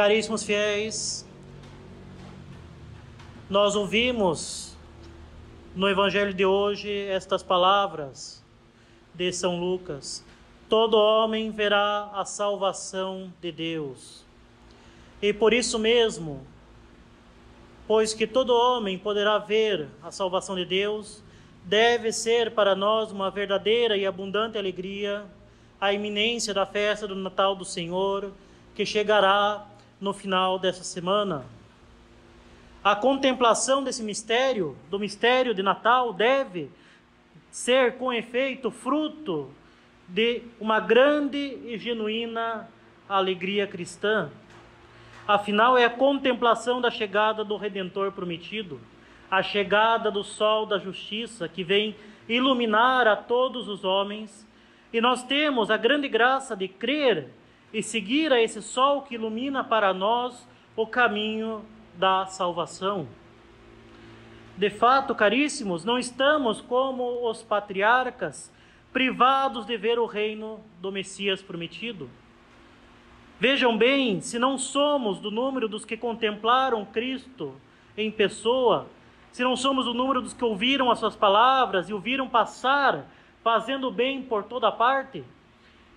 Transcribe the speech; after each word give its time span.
Caríssimos 0.00 0.42
fiéis, 0.42 1.28
nós 3.50 3.76
ouvimos 3.76 4.74
no 5.76 5.86
Evangelho 5.86 6.32
de 6.32 6.42
hoje 6.42 6.90
estas 6.90 7.42
palavras 7.42 8.42
de 9.12 9.30
São 9.30 9.60
Lucas: 9.60 10.24
Todo 10.70 10.96
homem 10.96 11.50
verá 11.50 12.12
a 12.14 12.24
salvação 12.24 13.30
de 13.42 13.52
Deus. 13.52 14.24
E 15.20 15.34
por 15.34 15.52
isso 15.52 15.78
mesmo, 15.78 16.46
pois 17.86 18.14
que 18.14 18.26
todo 18.26 18.56
homem 18.56 18.98
poderá 18.98 19.36
ver 19.36 19.86
a 20.02 20.10
salvação 20.10 20.56
de 20.56 20.64
Deus, 20.64 21.22
deve 21.62 22.10
ser 22.10 22.52
para 22.52 22.74
nós 22.74 23.12
uma 23.12 23.30
verdadeira 23.30 23.98
e 23.98 24.06
abundante 24.06 24.56
alegria 24.56 25.26
a 25.78 25.92
iminência 25.92 26.54
da 26.54 26.64
festa 26.64 27.06
do 27.06 27.14
Natal 27.14 27.54
do 27.54 27.66
Senhor, 27.66 28.32
que 28.74 28.86
chegará 28.86 29.66
no 30.00 30.12
final 30.12 30.58
dessa 30.58 30.82
semana. 30.82 31.44
A 32.82 32.96
contemplação 32.96 33.84
desse 33.84 34.02
mistério, 34.02 34.76
do 34.88 34.98
mistério 34.98 35.54
de 35.54 35.62
Natal, 35.62 36.12
deve 36.12 36.70
ser 37.50 37.98
com 37.98 38.12
efeito 38.12 38.70
fruto 38.70 39.50
de 40.08 40.42
uma 40.58 40.80
grande 40.80 41.58
e 41.66 41.76
genuína 41.78 42.68
alegria 43.08 43.66
cristã. 43.66 44.30
Afinal, 45.28 45.76
é 45.76 45.84
a 45.84 45.90
contemplação 45.90 46.80
da 46.80 46.90
chegada 46.90 47.44
do 47.44 47.56
Redentor 47.56 48.12
prometido, 48.12 48.80
a 49.30 49.42
chegada 49.42 50.10
do 50.10 50.24
sol 50.24 50.64
da 50.64 50.78
justiça 50.78 51.48
que 51.48 51.62
vem 51.62 51.94
iluminar 52.28 53.06
a 53.06 53.14
todos 53.14 53.68
os 53.68 53.84
homens, 53.84 54.46
e 54.92 55.00
nós 55.00 55.22
temos 55.22 55.70
a 55.70 55.76
grande 55.76 56.08
graça 56.08 56.56
de 56.56 56.66
crer 56.66 57.28
e 57.72 57.82
seguir 57.82 58.32
a 58.32 58.40
esse 58.40 58.60
sol 58.62 59.02
que 59.02 59.14
ilumina 59.14 59.62
para 59.62 59.94
nós 59.94 60.48
o 60.76 60.86
caminho 60.86 61.64
da 61.94 62.26
salvação. 62.26 63.06
De 64.56 64.70
fato, 64.70 65.14
caríssimos, 65.14 65.84
não 65.84 65.98
estamos 65.98 66.60
como 66.60 67.28
os 67.28 67.42
patriarcas 67.42 68.52
privados 68.92 69.64
de 69.64 69.76
ver 69.76 69.98
o 69.98 70.06
reino 70.06 70.60
do 70.80 70.90
Messias 70.90 71.40
prometido. 71.40 72.10
Vejam 73.38 73.78
bem, 73.78 74.20
se 74.20 74.38
não 74.38 74.58
somos 74.58 75.18
do 75.18 75.30
número 75.30 75.68
dos 75.68 75.84
que 75.84 75.96
contemplaram 75.96 76.84
Cristo 76.84 77.54
em 77.96 78.10
pessoa, 78.10 78.86
se 79.32 79.42
não 79.42 79.56
somos 79.56 79.84
do 79.84 79.94
número 79.94 80.20
dos 80.20 80.34
que 80.34 80.44
ouviram 80.44 80.90
as 80.90 80.98
suas 80.98 81.16
palavras 81.16 81.88
e 81.88 81.94
o 81.94 81.98
viram 81.98 82.28
passar, 82.28 83.06
fazendo 83.42 83.90
bem 83.90 84.22
por 84.22 84.44
toda 84.44 84.70
parte, 84.70 85.24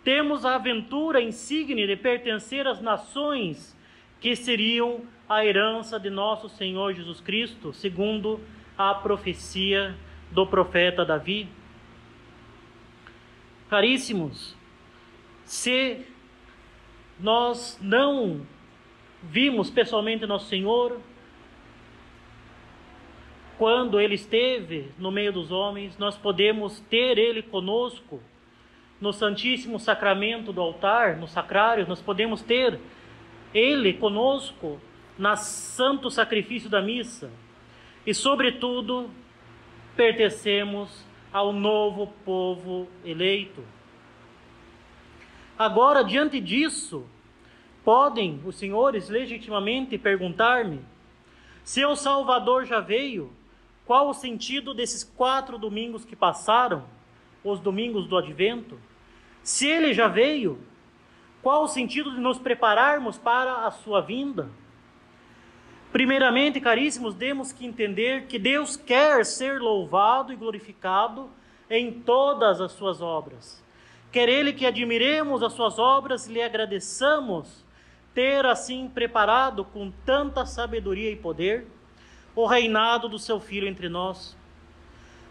temos 0.03 0.45
a 0.45 0.55
aventura 0.55 1.21
insigne 1.21 1.87
de 1.87 1.95
pertencer 1.95 2.67
às 2.67 2.81
nações 2.81 3.77
que 4.19 4.35
seriam 4.35 5.01
a 5.27 5.45
herança 5.45 5.99
de 5.99 6.09
nosso 6.09 6.49
Senhor 6.49 6.93
Jesus 6.93 7.21
Cristo, 7.21 7.73
segundo 7.73 8.39
a 8.77 8.93
profecia 8.93 9.95
do 10.31 10.45
profeta 10.45 11.05
Davi. 11.05 11.47
Caríssimos, 13.69 14.55
se 15.45 16.05
nós 17.19 17.79
não 17.81 18.45
vimos 19.23 19.69
pessoalmente 19.69 20.25
nosso 20.25 20.47
Senhor, 20.47 20.99
quando 23.57 23.99
ele 23.99 24.15
esteve 24.15 24.91
no 24.97 25.11
meio 25.11 25.31
dos 25.31 25.51
homens, 25.51 25.97
nós 25.97 26.17
podemos 26.17 26.79
ter 26.81 27.17
ele 27.17 27.41
conosco 27.41 28.21
no 29.03 29.11
Santíssimo 29.11 29.77
Sacramento 29.77 30.53
do 30.53 30.61
altar, 30.61 31.17
no 31.17 31.27
sacrário, 31.27 31.85
nós 31.85 32.01
podemos 32.01 32.41
ter 32.41 32.79
Ele 33.53 33.91
conosco 33.91 34.79
no 35.17 35.35
santo 35.35 36.09
sacrifício 36.09 36.69
da 36.69 36.81
missa. 36.81 37.29
E, 38.07 38.13
sobretudo, 38.13 39.09
pertencemos 39.93 41.05
ao 41.33 41.51
novo 41.51 42.13
povo 42.23 42.87
eleito. 43.03 43.61
Agora, 45.59 46.01
diante 46.01 46.39
disso, 46.39 47.05
podem 47.83 48.39
os 48.45 48.55
senhores 48.55 49.09
legitimamente 49.09 49.97
perguntar-me: 49.97 50.79
se 51.61 51.83
o 51.83 51.93
Salvador 51.97 52.63
já 52.65 52.79
veio, 52.79 53.33
qual 53.85 54.07
o 54.07 54.13
sentido 54.13 54.73
desses 54.73 55.03
quatro 55.03 55.57
domingos 55.57 56.05
que 56.05 56.15
passaram, 56.15 56.85
os 57.43 57.59
domingos 57.59 58.07
do 58.07 58.17
advento? 58.17 58.79
Se 59.43 59.67
ele 59.67 59.93
já 59.93 60.07
veio, 60.07 60.57
qual 61.41 61.65
o 61.65 61.67
sentido 61.67 62.11
de 62.11 62.21
nos 62.21 62.39
prepararmos 62.39 63.17
para 63.17 63.67
a 63.67 63.71
sua 63.71 63.99
vinda? 63.99 64.49
Primeiramente, 65.91 66.61
caríssimos, 66.61 67.13
temos 67.13 67.51
que 67.51 67.65
entender 67.65 68.25
que 68.27 68.39
Deus 68.39 68.77
quer 68.77 69.25
ser 69.25 69.59
louvado 69.59 70.31
e 70.31 70.35
glorificado 70.37 71.29
em 71.69 71.91
todas 71.91 72.61
as 72.61 72.71
suas 72.71 73.01
obras. 73.01 73.61
Quer 74.11 74.29
Ele 74.29 74.53
que 74.53 74.65
admiremos 74.65 75.43
as 75.43 75.53
suas 75.53 75.77
obras 75.77 76.27
e 76.27 76.33
lhe 76.33 76.41
agradeçamos 76.41 77.65
ter 78.13 78.45
assim 78.45 78.87
preparado 78.87 79.65
com 79.65 79.91
tanta 80.05 80.45
sabedoria 80.45 81.11
e 81.11 81.15
poder 81.15 81.67
o 82.35 82.45
reinado 82.45 83.09
do 83.09 83.19
seu 83.19 83.39
Filho 83.39 83.67
entre 83.67 83.89
nós. 83.89 84.37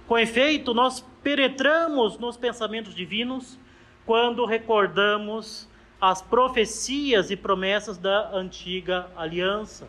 Com 0.07 0.19
efeito, 0.19 0.75
nós 0.75 1.01
penetramos 1.23 2.19
nos 2.19 2.37
pensamentos 2.37 2.95
divinos 2.95 3.59
quando 4.05 4.45
recordamos 4.45 5.69
as 6.01 6.21
profecias 6.21 7.31
e 7.31 7.37
promessas 7.37 7.97
da 7.97 8.31
antiga 8.33 9.09
aliança. 9.17 9.87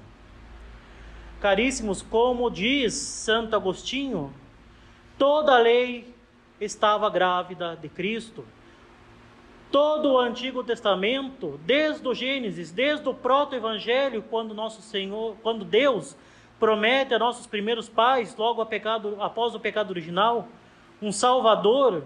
Caríssimos, 1.41 2.01
como 2.01 2.49
diz 2.49 2.93
Santo 2.93 3.55
Agostinho, 3.55 4.33
toda 5.17 5.55
a 5.55 5.59
lei 5.59 6.13
estava 6.61 7.09
grávida 7.09 7.75
de 7.75 7.89
Cristo. 7.89 8.45
Todo 9.71 10.11
o 10.11 10.19
Antigo 10.19 10.63
Testamento, 10.63 11.59
desde 11.65 12.07
o 12.07 12.13
Gênesis, 12.13 12.71
desde 12.71 13.09
o 13.09 13.13
proto-evangelho, 13.13 14.23
quando 14.29 14.53
nosso 14.53 14.83
Senhor, 14.83 15.35
quando 15.41 15.65
Deus 15.65 16.15
promete 16.59 17.13
a 17.13 17.19
nossos 17.19 17.47
primeiros 17.47 17.89
pais, 17.89 18.37
logo 18.37 18.63
pecado, 18.67 19.17
após 19.19 19.55
o 19.55 19.59
pecado 19.59 19.89
original, 19.89 20.47
um 21.01 21.11
Salvador 21.11 22.03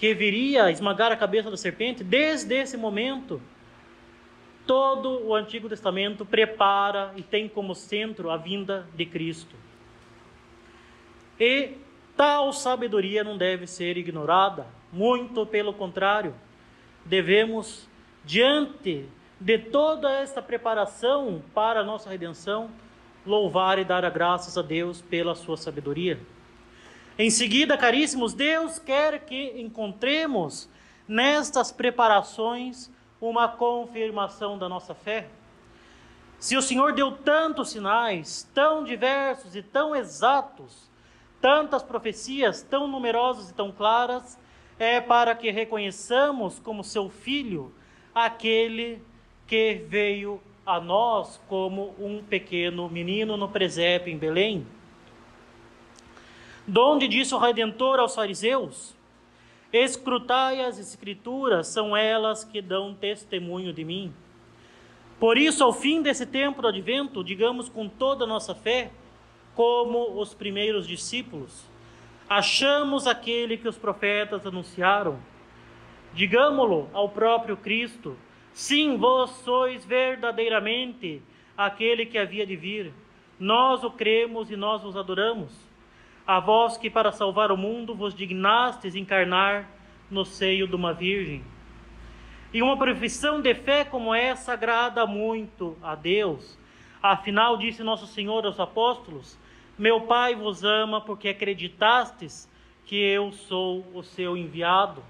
que 0.00 0.14
viria 0.14 0.70
esmagar 0.70 1.12
a 1.12 1.16
cabeça 1.16 1.50
da 1.50 1.58
serpente, 1.58 2.02
desde 2.02 2.54
esse 2.54 2.74
momento, 2.74 3.38
todo 4.66 5.26
o 5.26 5.34
Antigo 5.34 5.68
Testamento 5.68 6.24
prepara 6.24 7.12
e 7.16 7.22
tem 7.22 7.46
como 7.46 7.74
centro 7.74 8.30
a 8.30 8.38
vinda 8.38 8.88
de 8.94 9.04
Cristo. 9.04 9.54
E 11.38 11.72
tal 12.16 12.50
sabedoria 12.50 13.22
não 13.22 13.36
deve 13.36 13.66
ser 13.66 13.98
ignorada, 13.98 14.66
muito 14.90 15.44
pelo 15.44 15.74
contrário, 15.74 16.34
devemos, 17.04 17.86
diante 18.24 19.04
de 19.38 19.58
toda 19.58 20.10
esta 20.12 20.40
preparação 20.40 21.42
para 21.54 21.80
a 21.80 21.84
nossa 21.84 22.08
redenção, 22.08 22.70
louvar 23.26 23.78
e 23.78 23.84
dar 23.84 24.08
graças 24.08 24.56
a 24.56 24.62
Deus 24.62 25.02
pela 25.02 25.34
sua 25.34 25.58
sabedoria. 25.58 26.18
Em 27.20 27.28
seguida, 27.28 27.76
caríssimos, 27.76 28.32
Deus 28.32 28.78
quer 28.78 29.26
que 29.26 29.60
encontremos 29.60 30.70
nestas 31.06 31.70
preparações 31.70 32.90
uma 33.20 33.46
confirmação 33.46 34.56
da 34.56 34.70
nossa 34.70 34.94
fé. 34.94 35.28
Se 36.38 36.56
o 36.56 36.62
Senhor 36.62 36.94
deu 36.94 37.12
tantos 37.12 37.72
sinais, 37.72 38.50
tão 38.54 38.82
diversos 38.82 39.54
e 39.54 39.62
tão 39.62 39.94
exatos, 39.94 40.90
tantas 41.42 41.82
profecias 41.82 42.62
tão 42.62 42.88
numerosas 42.88 43.50
e 43.50 43.54
tão 43.54 43.70
claras, 43.70 44.38
é 44.78 44.98
para 44.98 45.34
que 45.34 45.50
reconheçamos 45.50 46.58
como 46.58 46.82
seu 46.82 47.10
filho 47.10 47.70
aquele 48.14 49.02
que 49.46 49.84
veio 49.86 50.40
a 50.64 50.80
nós 50.80 51.38
como 51.48 51.94
um 51.98 52.24
pequeno 52.24 52.88
menino 52.88 53.36
no 53.36 53.50
presépio 53.50 54.10
em 54.10 54.16
Belém. 54.16 54.66
Donde 56.70 57.08
disse 57.08 57.34
o 57.34 57.38
Redentor 57.38 57.98
aos 57.98 58.14
fariseus: 58.14 58.94
Escrutai 59.72 60.60
as 60.60 60.78
Escrituras, 60.78 61.66
são 61.66 61.96
elas 61.96 62.44
que 62.44 62.62
dão 62.62 62.94
testemunho 62.94 63.72
de 63.72 63.84
mim. 63.84 64.14
Por 65.18 65.36
isso, 65.36 65.64
ao 65.64 65.72
fim 65.72 66.00
desse 66.00 66.24
tempo 66.24 66.62
do 66.62 66.68
advento, 66.68 67.24
digamos 67.24 67.68
com 67.68 67.88
toda 67.88 68.22
a 68.22 68.26
nossa 68.26 68.54
fé, 68.54 68.92
como 69.52 70.20
os 70.20 70.32
primeiros 70.32 70.86
discípulos, 70.86 71.64
achamos 72.28 73.08
aquele 73.08 73.56
que 73.56 73.66
os 73.66 73.76
profetas 73.76 74.46
anunciaram. 74.46 75.18
Digamo-lo 76.14 76.88
ao 76.92 77.08
próprio 77.08 77.56
Cristo: 77.56 78.16
Sim, 78.52 78.96
vós 78.96 79.30
sois 79.44 79.84
verdadeiramente 79.84 81.20
aquele 81.58 82.06
que 82.06 82.16
havia 82.16 82.46
de 82.46 82.54
vir. 82.54 82.94
Nós 83.40 83.82
o 83.82 83.90
cremos 83.90 84.52
e 84.52 84.56
nós 84.56 84.84
os 84.84 84.96
adoramos 84.96 85.68
a 86.26 86.38
vós 86.40 86.76
que 86.76 86.90
para 86.90 87.12
salvar 87.12 87.50
o 87.50 87.56
mundo 87.56 87.94
vos 87.94 88.14
dignastes 88.14 88.94
encarnar 88.94 89.68
no 90.10 90.24
seio 90.24 90.66
de 90.66 90.74
uma 90.74 90.92
virgem. 90.92 91.42
E 92.52 92.62
uma 92.62 92.76
profissão 92.76 93.40
de 93.40 93.54
fé 93.54 93.84
como 93.84 94.14
essa 94.14 94.52
agrada 94.52 95.06
muito 95.06 95.76
a 95.82 95.94
Deus. 95.94 96.58
Afinal, 97.02 97.56
disse 97.56 97.82
nosso 97.82 98.06
Senhor 98.06 98.44
aos 98.44 98.58
apóstolos: 98.58 99.38
Meu 99.78 100.02
Pai 100.02 100.34
vos 100.34 100.64
ama 100.64 101.00
porque 101.00 101.28
acreditastes 101.28 102.50
que 102.84 102.96
eu 102.96 103.30
sou 103.30 103.86
o 103.94 104.02
seu 104.02 104.36
enviado. 104.36 105.02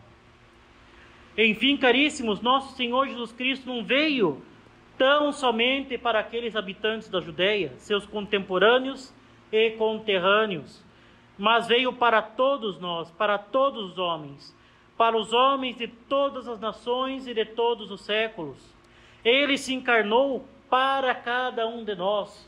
Enfim, 1.37 1.77
caríssimos, 1.77 2.41
nosso 2.41 2.77
Senhor 2.77 3.09
Jesus 3.09 3.33
Cristo 3.33 3.67
não 3.67 3.83
veio 3.83 4.43
tão 4.99 5.33
somente 5.33 5.97
para 5.97 6.21
aqueles 6.21 6.55
habitantes 6.55 7.09
da 7.09 7.21
Judéia, 7.21 7.73
seus 7.79 8.05
contemporâneos 8.05 9.15
e 9.51 9.71
conterrâneos, 9.71 10.85
mas 11.41 11.67
veio 11.67 11.91
para 11.91 12.21
todos 12.21 12.79
nós, 12.79 13.11
para 13.13 13.39
todos 13.39 13.93
os 13.93 13.99
homens, 13.99 14.55
para 14.95 15.17
os 15.17 15.33
homens 15.33 15.75
de 15.75 15.89
todas 15.89 16.47
as 16.47 16.61
nações 16.61 17.27
e 17.27 17.33
de 17.33 17.47
todos 17.47 17.91
os 17.91 18.03
séculos. 18.03 18.59
Ele 19.25 19.57
se 19.57 19.73
encarnou 19.73 20.45
para 20.69 21.15
cada 21.15 21.67
um 21.67 21.83
de 21.83 21.95
nós. 21.95 22.47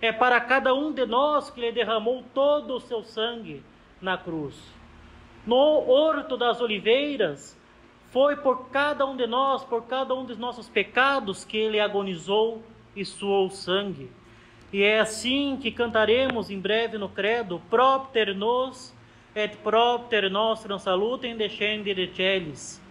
É 0.00 0.12
para 0.12 0.40
cada 0.40 0.74
um 0.74 0.92
de 0.92 1.04
nós 1.04 1.50
que 1.50 1.60
ele 1.60 1.72
derramou 1.72 2.24
todo 2.32 2.76
o 2.76 2.80
seu 2.80 3.04
sangue 3.04 3.62
na 4.00 4.16
cruz. 4.16 4.58
No 5.46 5.86
Horto 5.86 6.38
das 6.38 6.58
Oliveiras, 6.58 7.54
foi 8.12 8.36
por 8.36 8.70
cada 8.70 9.04
um 9.04 9.14
de 9.14 9.26
nós, 9.26 9.62
por 9.62 9.82
cada 9.82 10.14
um 10.14 10.24
dos 10.24 10.38
nossos 10.38 10.70
pecados, 10.70 11.44
que 11.44 11.58
ele 11.58 11.78
agonizou 11.78 12.62
e 12.96 13.04
suou 13.04 13.50
sangue. 13.50 14.10
E 14.72 14.82
é 14.82 15.00
assim 15.00 15.58
que 15.60 15.70
cantaremos 15.70 16.50
em 16.50 16.58
breve 16.58 16.98
no 16.98 17.08
credo: 17.08 17.60
Propter 17.70 18.34
nos 18.34 18.94
et 19.34 19.56
propter 19.58 20.30
nostram 20.30 20.78
salutem 20.78 21.36
descende 21.36 21.94
de 21.94 22.14
celis. 22.14 22.82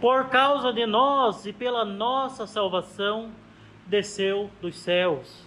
Por 0.00 0.28
causa 0.28 0.72
de 0.72 0.86
nós 0.86 1.44
e 1.44 1.52
pela 1.52 1.84
nossa 1.84 2.46
salvação, 2.46 3.32
desceu 3.84 4.48
dos 4.62 4.78
céus. 4.78 5.44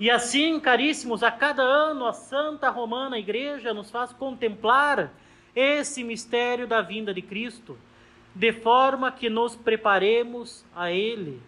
E 0.00 0.10
assim, 0.10 0.58
caríssimos, 0.58 1.22
a 1.22 1.30
cada 1.30 1.62
ano 1.62 2.06
a 2.06 2.12
Santa 2.12 2.70
Romana 2.70 3.18
Igreja 3.18 3.74
nos 3.74 3.90
faz 3.90 4.12
contemplar 4.12 5.12
esse 5.54 6.02
mistério 6.02 6.66
da 6.66 6.80
vinda 6.80 7.12
de 7.12 7.20
Cristo, 7.20 7.78
de 8.34 8.52
forma 8.52 9.12
que 9.12 9.28
nos 9.28 9.54
preparemos 9.54 10.64
a 10.74 10.90
Ele. 10.90 11.40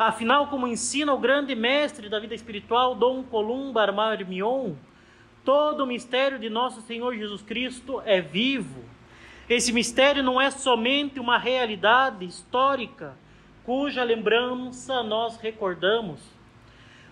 Afinal, 0.00 0.46
como 0.46 0.66
ensina 0.66 1.12
o 1.12 1.18
grande 1.18 1.54
mestre 1.54 2.08
da 2.08 2.18
vida 2.18 2.34
espiritual, 2.34 2.94
Dom 2.94 3.22
Columba 3.22 3.82
Armarmion, 3.82 4.72
todo 5.44 5.84
o 5.84 5.86
mistério 5.86 6.38
de 6.38 6.48
nosso 6.48 6.80
Senhor 6.80 7.14
Jesus 7.14 7.42
Cristo 7.42 8.00
é 8.06 8.18
vivo. 8.18 8.82
Esse 9.46 9.70
mistério 9.74 10.22
não 10.22 10.40
é 10.40 10.50
somente 10.50 11.20
uma 11.20 11.36
realidade 11.36 12.24
histórica, 12.24 13.14
cuja 13.62 14.02
lembrança 14.02 15.02
nós 15.02 15.36
recordamos, 15.36 16.18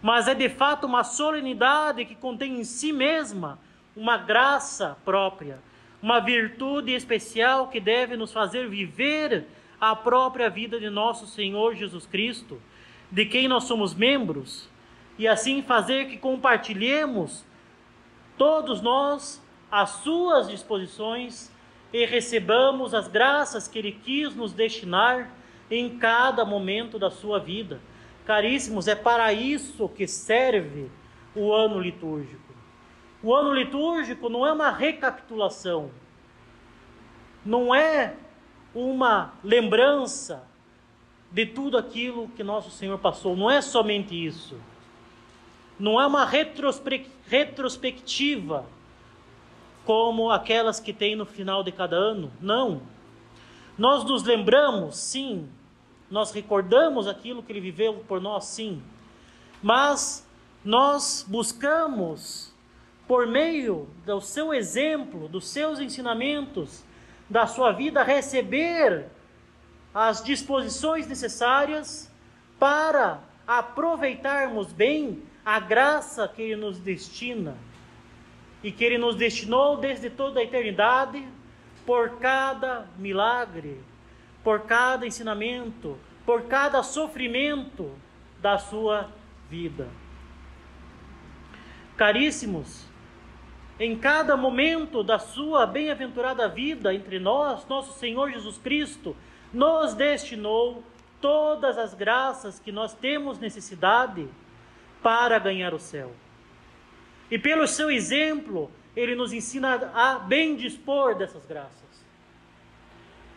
mas 0.01 0.27
é 0.27 0.35
de 0.35 0.49
fato 0.49 0.87
uma 0.87 1.05
solenidade 1.05 2.07
que 2.07 2.15
contém 2.15 2.59
em 2.59 2.65
si 2.65 2.91
mesma 2.91 3.59
uma 3.95 4.17
graça 4.17 4.97
própria, 5.05 5.59
uma 6.01 6.21
virtude 6.21 6.95
especial 6.95 7.69
que 7.69 7.81
deve 7.81 8.17
nos 8.17 8.33
fazer 8.33 8.67
viver 8.67 9.47
a 9.79 9.95
própria 9.95 10.49
vida 10.49 10.81
de 10.81 10.89
nosso 10.89 11.27
Senhor 11.27 11.75
Jesus 11.75 12.07
Cristo, 12.07 12.59
de 13.11 13.25
quem 13.25 13.49
nós 13.49 13.65
somos 13.65 13.95
membros, 13.95 14.69
e 15.19 15.27
assim 15.27 15.63
fazer 15.63 16.07
que 16.07 16.17
compartilhemos 16.17 17.45
todos 18.37 18.81
nós 18.81 19.43
as 19.71 19.91
suas 19.91 20.49
disposições 20.49 21.53
e 21.93 22.05
recebamos 22.07 22.95
as 22.95 23.09
graças 23.09 23.67
que 23.67 23.79
Ele 23.79 23.93
quis 23.93 24.35
nos 24.35 24.53
destinar 24.53 25.31
em 25.71 25.99
cada 25.99 26.45
momento 26.45 26.99
da 26.99 27.11
sua 27.11 27.39
vida. 27.39 27.81
Caríssimos, 28.25 28.87
é 28.87 28.95
para 28.95 29.33
isso 29.33 29.89
que 29.89 30.07
serve 30.07 30.91
o 31.35 31.53
ano 31.53 31.81
litúrgico. 31.81 32.55
O 33.23 33.35
ano 33.35 33.53
litúrgico 33.53 34.29
não 34.29 34.47
é 34.47 34.53
uma 34.53 34.71
recapitulação, 34.71 35.91
não 37.45 37.75
é 37.75 38.15
uma 38.75 39.33
lembrança 39.43 40.47
de 41.31 41.47
tudo 41.47 41.77
aquilo 41.77 42.29
que 42.29 42.43
nosso 42.43 42.71
Senhor 42.71 42.99
passou, 42.99 43.37
não 43.37 43.51
é 43.51 43.61
somente 43.61 44.15
isso. 44.15 44.57
Não 45.79 46.01
é 46.01 46.07
uma 46.07 46.25
retrospectiva 46.25 48.65
como 49.85 50.31
aquelas 50.31 50.81
que 50.81 50.93
tem 50.93 51.15
no 51.15 51.25
final 51.25 51.63
de 51.63 51.73
cada 51.73 51.97
ano, 51.97 52.33
não. 52.41 52.83
Nós 53.77 54.05
nos 54.05 54.25
lembramos, 54.25 54.97
sim, 54.97 55.49
nós 56.11 56.33
recordamos 56.33 57.07
aquilo 57.07 57.43
que 57.43 57.53
ele 57.53 57.61
viveu 57.61 58.03
por 58.09 58.21
nós, 58.21 58.47
sim, 58.47 58.83
mas 59.63 60.27
nós 60.65 61.25
buscamos 61.29 62.53
por 63.07 63.27
meio 63.27 63.89
do 64.05 64.21
seu 64.21 64.53
exemplo, 64.53 65.29
dos 65.29 65.49
seus 65.49 65.81
ensinamentos, 65.81 66.85
da 67.31 67.47
sua 67.47 67.73
vida, 67.73 68.03
receber 68.03 69.07
as 69.95 70.23
disposições 70.23 71.07
necessárias 71.07 72.11
para 72.59 73.21
aproveitarmos 73.47 74.73
bem 74.73 75.23
a 75.45 75.59
graça 75.59 76.29
que 76.29 76.43
Ele 76.43 76.57
nos 76.57 76.79
destina 76.79 77.57
e 78.63 78.71
que 78.71 78.85
Ele 78.85 78.99
nos 78.99 79.17
destinou 79.17 79.77
desde 79.77 80.11
toda 80.11 80.41
a 80.41 80.43
eternidade 80.43 81.27
por 81.87 82.19
cada 82.19 82.87
milagre, 82.99 83.81
por 84.45 84.61
cada 84.63 85.07
ensinamento, 85.07 85.99
por 86.27 86.43
cada 86.43 86.83
sofrimento 86.83 87.91
da 88.43 88.59
sua 88.59 89.09
vida. 89.49 89.89
Caríssimos, 91.97 92.87
em 93.81 93.97
cada 93.97 94.37
momento 94.37 95.03
da 95.03 95.19
sua 95.19 95.65
bem-aventurada 95.65 96.49
vida 96.49 96.93
entre 96.93 97.19
nós, 97.19 97.67
nosso 97.67 97.99
Senhor 97.99 98.31
Jesus 98.31 98.59
Cristo 98.59 99.17
nos 99.53 99.95
destinou 99.95 100.83
todas 101.21 101.79
as 101.79 101.95
graças 101.95 102.59
que 102.59 102.71
nós 102.71 102.95
temos 102.95 103.39
necessidade 103.39 104.29
para 105.03 105.39
ganhar 105.39 105.75
o 105.75 105.79
céu. 105.79 106.13
E 107.31 107.39
pelo 107.39 107.67
seu 107.67 107.91
exemplo, 107.91 108.71
ele 108.97 109.15
nos 109.15 109.33
ensina 109.33 109.91
a 109.95 110.19
bem 110.19 110.57
dispor 110.57 111.15
dessas 111.15 111.45
graças. 111.47 111.79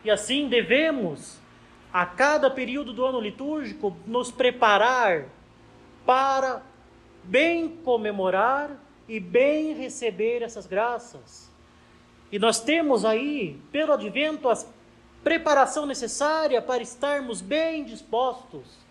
E 0.03 0.09
assim 0.09 0.47
devemos, 0.47 1.39
a 1.93 2.05
cada 2.05 2.49
período 2.49 2.93
do 2.93 3.05
ano 3.05 3.19
litúrgico, 3.19 3.95
nos 4.05 4.31
preparar 4.31 5.25
para 6.05 6.61
bem 7.23 7.69
comemorar 7.69 8.71
e 9.07 9.19
bem 9.19 9.73
receber 9.73 10.41
essas 10.41 10.65
graças. 10.65 11.51
E 12.31 12.39
nós 12.39 12.61
temos 12.61 13.03
aí, 13.03 13.59
pelo 13.71 13.91
advento, 13.93 14.49
a 14.49 14.55
preparação 15.23 15.85
necessária 15.85 16.61
para 16.61 16.81
estarmos 16.81 17.41
bem 17.41 17.83
dispostos 17.83 18.81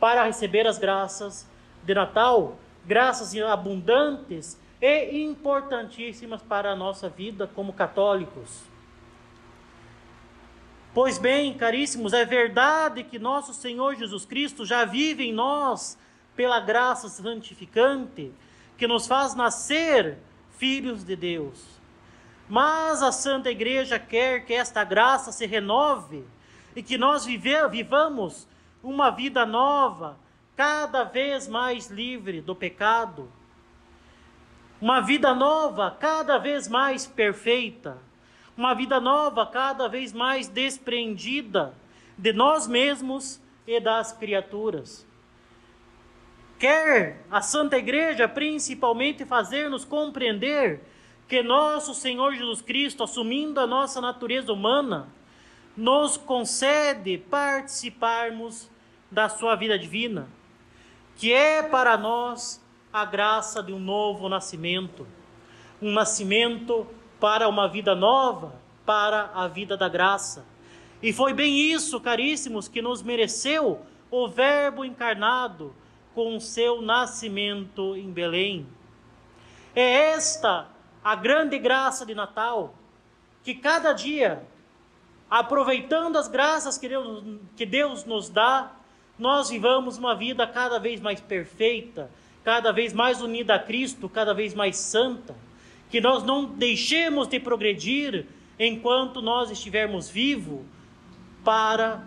para 0.00 0.24
receber 0.24 0.66
as 0.66 0.78
graças 0.78 1.46
de 1.84 1.94
Natal, 1.94 2.58
graças 2.86 3.36
abundantes 3.36 4.58
e 4.80 5.22
importantíssimas 5.22 6.42
para 6.42 6.72
a 6.72 6.76
nossa 6.76 7.08
vida 7.08 7.46
como 7.46 7.72
católicos. 7.74 8.62
Pois 10.92 11.18
bem, 11.18 11.54
caríssimos, 11.54 12.12
é 12.12 12.24
verdade 12.24 13.04
que 13.04 13.18
nosso 13.18 13.54
Senhor 13.54 13.94
Jesus 13.94 14.24
Cristo 14.24 14.64
já 14.64 14.84
vive 14.84 15.24
em 15.24 15.32
nós 15.32 15.98
pela 16.34 16.58
graça 16.58 17.08
santificante 17.08 18.32
que 18.76 18.88
nos 18.88 19.06
faz 19.06 19.34
nascer 19.34 20.18
filhos 20.56 21.04
de 21.04 21.14
Deus. 21.14 21.79
Mas 22.50 23.00
a 23.00 23.12
Santa 23.12 23.48
Igreja 23.48 23.96
quer 23.96 24.44
que 24.44 24.52
esta 24.52 24.82
graça 24.82 25.30
se 25.30 25.46
renove 25.46 26.24
e 26.74 26.82
que 26.82 26.98
nós 26.98 27.24
vive, 27.24 27.56
vivamos 27.68 28.48
uma 28.82 29.08
vida 29.10 29.46
nova, 29.46 30.18
cada 30.56 31.04
vez 31.04 31.46
mais 31.46 31.88
livre 31.88 32.40
do 32.40 32.52
pecado. 32.56 33.30
Uma 34.80 35.00
vida 35.00 35.32
nova, 35.32 35.96
cada 36.00 36.38
vez 36.38 36.66
mais 36.66 37.06
perfeita. 37.06 37.98
Uma 38.56 38.74
vida 38.74 38.98
nova, 38.98 39.46
cada 39.46 39.88
vez 39.88 40.12
mais 40.12 40.48
despreendida 40.48 41.72
de 42.18 42.32
nós 42.32 42.66
mesmos 42.66 43.40
e 43.64 43.78
das 43.78 44.12
criaturas. 44.12 45.06
Quer 46.58 47.24
a 47.30 47.40
Santa 47.40 47.78
Igreja 47.78 48.26
principalmente 48.26 49.24
fazer-nos 49.24 49.84
compreender 49.84 50.89
que 51.30 51.44
nosso 51.44 51.94
Senhor 51.94 52.34
Jesus 52.34 52.60
Cristo, 52.60 53.04
assumindo 53.04 53.60
a 53.60 53.66
nossa 53.66 54.00
natureza 54.00 54.52
humana, 54.52 55.06
nos 55.76 56.16
concede 56.16 57.18
participarmos 57.18 58.68
da 59.08 59.28
sua 59.28 59.54
vida 59.54 59.78
divina, 59.78 60.28
que 61.14 61.32
é 61.32 61.62
para 61.62 61.96
nós 61.96 62.60
a 62.92 63.04
graça 63.04 63.62
de 63.62 63.72
um 63.72 63.78
novo 63.78 64.28
nascimento, 64.28 65.06
um 65.80 65.92
nascimento 65.92 66.84
para 67.20 67.48
uma 67.48 67.68
vida 67.68 67.94
nova, 67.94 68.60
para 68.84 69.30
a 69.32 69.46
vida 69.46 69.76
da 69.76 69.88
graça, 69.88 70.44
E 71.02 71.12
foi 71.12 71.32
bem 71.32 71.58
isso, 71.58 71.98
caríssimos, 72.00 72.68
que 72.68 72.82
nos 72.82 73.02
mereceu 73.02 73.80
o 74.10 74.28
Verbo 74.28 74.84
encarnado 74.84 75.74
com 76.12 76.36
o 76.36 76.40
seu 76.40 76.82
nascimento 76.82 77.96
em 77.96 78.10
Belém. 78.10 78.66
É 79.74 80.10
esta 80.10 80.68
a 81.02 81.14
grande 81.14 81.58
graça 81.58 82.04
de 82.04 82.14
Natal, 82.14 82.74
que 83.42 83.54
cada 83.54 83.92
dia, 83.92 84.42
aproveitando 85.30 86.16
as 86.16 86.28
graças 86.28 86.76
que 86.76 86.88
Deus, 86.88 87.24
que 87.56 87.64
Deus 87.64 88.04
nos 88.04 88.28
dá, 88.28 88.72
nós 89.18 89.50
vivamos 89.50 89.98
uma 89.98 90.14
vida 90.14 90.46
cada 90.46 90.78
vez 90.78 91.00
mais 91.00 91.20
perfeita, 91.20 92.10
cada 92.44 92.72
vez 92.72 92.92
mais 92.92 93.20
unida 93.20 93.54
a 93.54 93.58
Cristo, 93.58 94.08
cada 94.08 94.32
vez 94.32 94.54
mais 94.54 94.76
santa, 94.76 95.34
que 95.90 96.00
nós 96.00 96.22
não 96.22 96.44
deixemos 96.44 97.28
de 97.28 97.38
progredir 97.40 98.26
enquanto 98.58 99.20
nós 99.20 99.50
estivermos 99.50 100.08
vivos, 100.08 100.60
para 101.44 102.02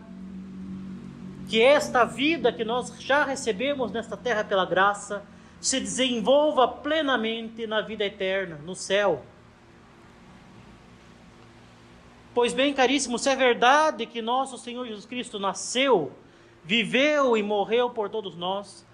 que 1.50 1.62
esta 1.62 2.04
vida 2.04 2.52
que 2.52 2.64
nós 2.64 2.94
já 3.00 3.24
recebemos 3.24 3.92
nesta 3.92 4.16
terra 4.16 4.44
pela 4.44 4.66
graça 4.66 5.24
se 5.64 5.80
desenvolva 5.80 6.68
plenamente 6.68 7.66
na 7.66 7.80
vida 7.80 8.04
eterna, 8.04 8.60
no 8.66 8.76
céu. 8.76 9.24
Pois 12.34 12.52
bem, 12.52 12.74
caríssimo, 12.74 13.18
se 13.18 13.30
é 13.30 13.36
verdade 13.36 14.06
que 14.06 14.22
nosso 14.22 14.58
Senhor 14.58 14.86
Jesus 14.86 15.06
Cristo 15.06 15.40
nasceu, 15.40 16.12
viveu 16.66 17.38
e 17.38 17.42
morreu 17.42 17.90
por 17.90 18.10
todos 18.10 18.36
nós, 18.36 18.86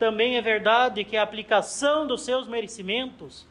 também 0.00 0.36
é 0.36 0.42
verdade 0.42 1.04
que 1.04 1.16
a 1.16 1.22
aplicação 1.22 2.08
dos 2.08 2.22
seus 2.22 2.48
merecimentos 2.48 3.46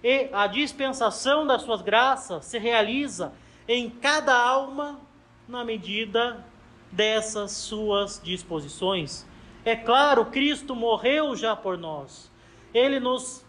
e 0.00 0.28
a 0.32 0.46
dispensação 0.46 1.44
das 1.44 1.62
suas 1.62 1.82
graças 1.82 2.44
se 2.44 2.60
realiza 2.60 3.32
em 3.66 3.90
cada 3.90 4.38
alma 4.38 5.00
na 5.48 5.64
medida 5.64 6.46
dessas 6.92 7.50
suas 7.50 8.20
disposições. 8.22 9.26
É 9.64 9.74
claro, 9.74 10.26
Cristo 10.26 10.74
morreu 10.74 11.34
já 11.34 11.56
por 11.56 11.78
nós. 11.78 12.30
Ele 12.72 13.00
nos 13.00 13.44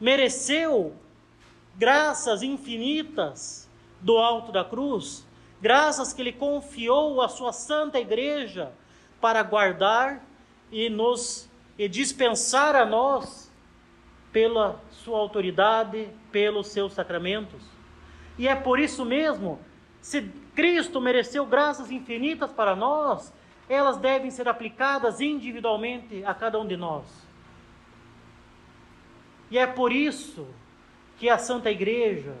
mereceu 0.00 0.94
graças 1.76 2.42
infinitas 2.42 3.68
do 4.00 4.16
alto 4.18 4.50
da 4.50 4.64
cruz, 4.64 5.26
graças 5.60 6.12
que 6.12 6.20
ele 6.22 6.32
confiou 6.32 7.20
à 7.20 7.28
sua 7.28 7.52
santa 7.52 8.00
igreja 8.00 8.72
para 9.20 9.42
guardar 9.42 10.24
e 10.72 10.88
nos 10.88 11.48
e 11.78 11.88
dispensar 11.88 12.76
a 12.76 12.84
nós 12.84 13.50
pela 14.32 14.80
sua 14.90 15.18
autoridade, 15.18 16.08
pelos 16.30 16.66
seus 16.66 16.92
sacramentos. 16.92 17.62
E 18.38 18.46
é 18.46 18.54
por 18.54 18.78
isso 18.78 19.04
mesmo, 19.04 19.58
se 20.00 20.22
Cristo 20.54 21.00
mereceu 21.00 21.46
graças 21.46 21.90
infinitas 21.90 22.52
para 22.52 22.76
nós, 22.76 23.32
elas 23.70 23.96
devem 23.98 24.32
ser 24.32 24.48
aplicadas 24.48 25.20
individualmente 25.20 26.24
a 26.24 26.34
cada 26.34 26.58
um 26.58 26.66
de 26.66 26.76
nós. 26.76 27.04
E 29.48 29.56
é 29.56 29.66
por 29.66 29.92
isso 29.92 30.46
que 31.18 31.28
a 31.28 31.38
Santa 31.38 31.70
Igreja 31.70 32.34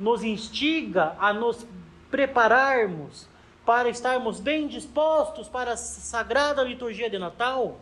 nos 0.00 0.24
instiga 0.24 1.14
a 1.20 1.32
nos 1.32 1.64
prepararmos 2.10 3.28
para 3.64 3.88
estarmos 3.88 4.40
bem 4.40 4.66
dispostos 4.66 5.48
para 5.48 5.74
a 5.74 5.76
sagrada 5.76 6.64
liturgia 6.64 7.08
de 7.08 7.18
Natal, 7.18 7.78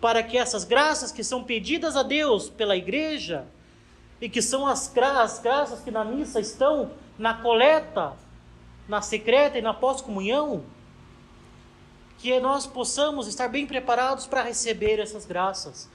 para 0.00 0.22
que 0.22 0.38
essas 0.38 0.62
graças 0.62 1.10
que 1.10 1.24
são 1.24 1.42
pedidas 1.42 1.96
a 1.96 2.04
Deus 2.04 2.48
pela 2.48 2.76
igreja 2.76 3.44
e 4.20 4.28
que 4.28 4.40
são 4.40 4.66
as, 4.66 4.96
as 4.96 5.40
graças 5.40 5.80
que 5.80 5.90
na 5.90 6.04
missa 6.04 6.38
estão 6.38 6.92
na 7.18 7.34
coleta, 7.34 8.12
na 8.88 9.02
secreta 9.02 9.58
e 9.58 9.62
na 9.62 9.74
pós-comunhão, 9.74 10.64
que 12.20 12.38
nós 12.38 12.66
possamos 12.66 13.26
estar 13.26 13.48
bem 13.48 13.66
preparados 13.66 14.26
para 14.26 14.42
receber 14.42 14.98
essas 14.98 15.24
graças, 15.24 15.88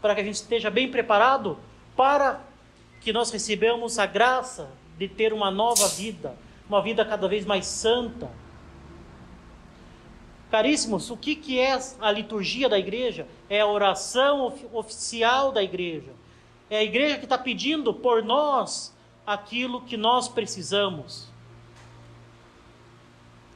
para 0.00 0.14
que 0.14 0.20
a 0.20 0.24
gente 0.24 0.36
esteja 0.36 0.70
bem 0.70 0.88
preparado 0.88 1.58
para 1.96 2.40
que 3.00 3.12
nós 3.12 3.30
recebamos 3.30 3.98
a 3.98 4.06
graça 4.06 4.70
de 4.96 5.08
ter 5.08 5.32
uma 5.32 5.50
nova 5.50 5.88
vida, 5.88 6.36
uma 6.68 6.80
vida 6.80 7.04
cada 7.04 7.26
vez 7.26 7.44
mais 7.44 7.66
santa. 7.66 8.30
Caríssimos, 10.52 11.10
o 11.10 11.16
que, 11.16 11.34
que 11.34 11.58
é 11.58 11.76
a 12.00 12.12
liturgia 12.12 12.68
da 12.68 12.78
igreja? 12.78 13.26
É 13.50 13.60
a 13.60 13.66
oração 13.66 14.54
oficial 14.72 15.50
da 15.50 15.62
igreja. 15.64 16.12
É 16.70 16.78
a 16.78 16.84
igreja 16.84 17.18
que 17.18 17.24
está 17.24 17.36
pedindo 17.36 17.92
por 17.92 18.22
nós 18.22 18.94
aquilo 19.26 19.80
que 19.80 19.96
nós 19.96 20.28
precisamos. 20.28 21.28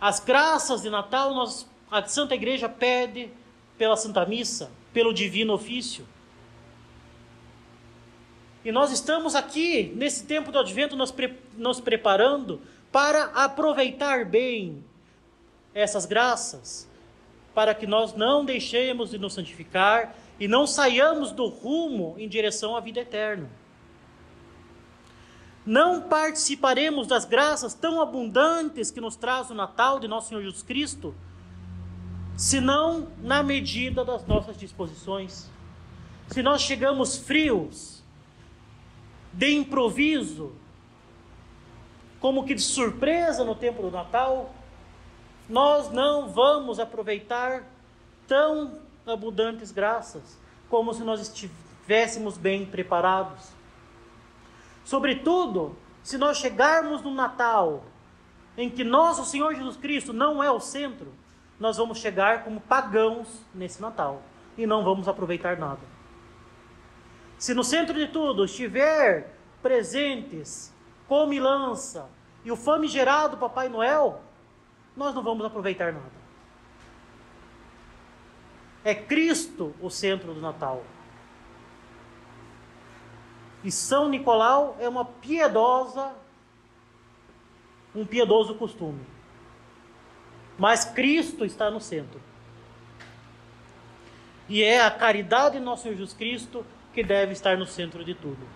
As 0.00 0.20
graças 0.20 0.82
de 0.82 0.90
Natal, 0.90 1.34
nós, 1.34 1.68
a 1.90 2.04
Santa 2.06 2.34
Igreja 2.34 2.68
pede 2.68 3.30
pela 3.76 3.96
Santa 3.96 4.24
Missa, 4.24 4.70
pelo 4.92 5.12
Divino 5.12 5.52
Ofício. 5.54 6.06
E 8.64 8.70
nós 8.70 8.92
estamos 8.92 9.34
aqui, 9.34 9.92
nesse 9.96 10.24
tempo 10.24 10.52
do 10.52 10.58
Advento, 10.58 10.94
nos, 10.94 11.10
pre 11.10 11.34
nos 11.56 11.80
preparando 11.80 12.60
para 12.92 13.24
aproveitar 13.24 14.24
bem 14.24 14.84
essas 15.74 16.06
graças, 16.06 16.88
para 17.54 17.74
que 17.74 17.86
nós 17.86 18.14
não 18.14 18.44
deixemos 18.44 19.10
de 19.10 19.18
nos 19.18 19.34
santificar 19.34 20.14
e 20.38 20.46
não 20.46 20.66
saiamos 20.66 21.32
do 21.32 21.48
rumo 21.48 22.14
em 22.18 22.28
direção 22.28 22.76
à 22.76 22.80
vida 22.80 23.00
eterna 23.00 23.48
não 25.68 26.00
participaremos 26.00 27.06
das 27.06 27.26
graças 27.26 27.74
tão 27.74 28.00
abundantes 28.00 28.90
que 28.90 29.02
nos 29.02 29.16
traz 29.16 29.50
o 29.50 29.54
Natal 29.54 30.00
de 30.00 30.08
nosso 30.08 30.30
Senhor 30.30 30.40
Jesus 30.40 30.62
Cristo, 30.62 31.14
senão 32.38 33.08
na 33.18 33.42
medida 33.42 34.02
das 34.02 34.26
nossas 34.26 34.56
disposições. 34.56 35.50
Se 36.28 36.42
nós 36.42 36.62
chegamos 36.62 37.18
frios, 37.18 38.02
de 39.30 39.52
improviso, 39.52 40.52
como 42.18 42.46
que 42.46 42.54
de 42.54 42.62
surpresa 42.62 43.44
no 43.44 43.54
tempo 43.54 43.82
do 43.82 43.90
Natal, 43.90 44.54
nós 45.50 45.92
não 45.92 46.30
vamos 46.30 46.80
aproveitar 46.80 47.64
tão 48.26 48.78
abundantes 49.06 49.70
graças 49.70 50.38
como 50.70 50.94
se 50.94 51.02
nós 51.02 51.20
estivéssemos 51.20 52.38
bem 52.38 52.64
preparados. 52.64 53.57
Sobretudo, 54.88 55.76
se 56.02 56.16
nós 56.16 56.38
chegarmos 56.38 57.02
no 57.02 57.10
Natal 57.10 57.84
em 58.56 58.70
que 58.70 58.82
nosso 58.82 59.22
Senhor 59.22 59.54
Jesus 59.54 59.76
Cristo 59.76 60.14
não 60.14 60.42
é 60.42 60.50
o 60.50 60.58
centro, 60.58 61.12
nós 61.60 61.76
vamos 61.76 61.98
chegar 61.98 62.42
como 62.42 62.58
pagãos 62.58 63.28
nesse 63.54 63.82
Natal 63.82 64.22
e 64.56 64.66
não 64.66 64.82
vamos 64.82 65.06
aproveitar 65.06 65.58
nada. 65.58 65.82
Se 67.36 67.52
no 67.52 67.62
centro 67.62 67.92
de 67.92 68.08
tudo 68.08 68.46
estiver 68.46 69.36
presentes 69.62 70.72
comilança 71.06 72.08
e 72.42 72.50
o 72.50 72.56
famigerado 72.56 73.36
Papai 73.36 73.68
Noel, 73.68 74.22
nós 74.96 75.14
não 75.14 75.22
vamos 75.22 75.44
aproveitar 75.44 75.92
nada. 75.92 76.18
É 78.82 78.94
Cristo 78.94 79.74
o 79.82 79.90
centro 79.90 80.32
do 80.32 80.40
Natal. 80.40 80.82
E 83.64 83.72
São 83.72 84.08
Nicolau 84.08 84.76
é 84.78 84.88
uma 84.88 85.04
piedosa, 85.04 86.12
um 87.94 88.06
piedoso 88.06 88.54
costume. 88.54 89.00
Mas 90.58 90.84
Cristo 90.84 91.44
está 91.44 91.70
no 91.70 91.80
centro. 91.80 92.20
E 94.48 94.62
é 94.62 94.82
a 94.82 94.90
caridade 94.90 95.58
de 95.58 95.64
nosso 95.64 95.82
Senhor 95.82 95.94
Jesus 95.96 96.14
Cristo 96.14 96.64
que 96.92 97.02
deve 97.02 97.32
estar 97.32 97.56
no 97.56 97.66
centro 97.66 98.04
de 98.04 98.14
tudo. 98.14 98.46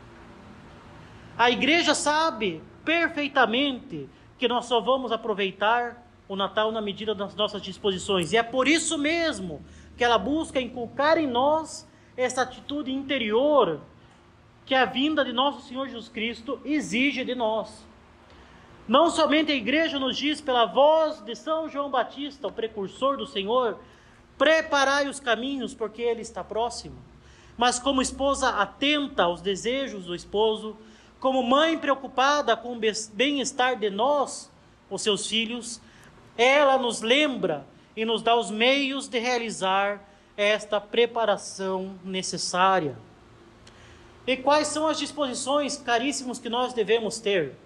A 1.37 1.51
igreja 1.51 1.95
sabe 1.95 2.63
perfeitamente 2.85 4.09
que 4.39 4.49
nós 4.49 4.67
só 4.67 4.81
vamos 4.81 5.13
aproveitar 5.13 6.05
o 6.29 6.35
Natal 6.35 6.73
na 6.73 6.81
medida 6.81 7.15
das 7.15 7.35
nossas 7.35 7.61
disposições. 7.63 8.33
E 8.33 8.37
é 8.37 8.43
por 8.43 8.67
isso 8.67 8.97
mesmo 8.97 9.63
que 9.97 10.05
ela 10.05 10.19
busca 10.19 10.61
inculcar 10.61 11.19
em 11.19 11.27
nós 11.27 11.89
essa 12.17 12.43
atitude 12.43 12.91
interior 12.91 13.81
que 14.65 14.75
a 14.75 14.85
vinda 14.85 15.25
de 15.25 15.33
nosso 15.33 15.67
Senhor 15.67 15.87
Jesus 15.87 16.09
Cristo 16.09 16.61
exige 16.65 17.25
de 17.25 17.35
nós. 17.35 17.87
Não 18.87 19.11
somente 19.11 19.53
a 19.53 19.55
igreja 19.55 19.99
nos 19.99 20.17
diz 20.17 20.41
pela 20.41 20.67
voz 20.67 21.21
de 21.21 21.35
São 21.35 21.69
João 21.69 21.91
Batista, 21.91 22.49
o 22.49 22.53
precursor 22.53 23.17
do 23.17 23.27
Senhor, 23.27 23.79
preparai 24.37 25.09
os 25.09 25.21
caminhos 25.21 25.75
porque 25.75 26.03
ele 26.03 26.23
está 26.23 26.43
próximo, 26.43 26.97
mas 27.57 27.79
como 27.79 28.03
esposa 28.03 28.49
atenta 28.49 29.25
aos 29.25 29.41
desejos 29.41 30.07
do 30.07 30.15
esposo, 30.15 30.77
como 31.21 31.43
mãe 31.43 31.79
preocupada 31.79 32.57
com 32.57 32.77
o 32.77 32.81
bem-estar 33.13 33.79
de 33.79 33.89
nós, 33.89 34.51
os 34.91 35.03
seus 35.03 35.27
filhos, 35.27 35.81
ela 36.37 36.77
nos 36.77 37.01
lembra 37.03 37.65
e 37.97 38.05
nos 38.05 38.23
dá 38.23 38.35
os 38.35 38.51
meios 38.51 39.07
de 39.07 39.19
realizar 39.19 40.03
esta 40.37 40.81
preparação 40.81 41.95
necessária. 42.05 42.97
E 44.27 44.37
quais 44.37 44.69
são 44.69 44.87
as 44.87 44.99
disposições 44.99 45.77
caríssimos 45.77 46.39
que 46.39 46.49
nós 46.49 46.73
devemos 46.73 47.19
ter? 47.19 47.57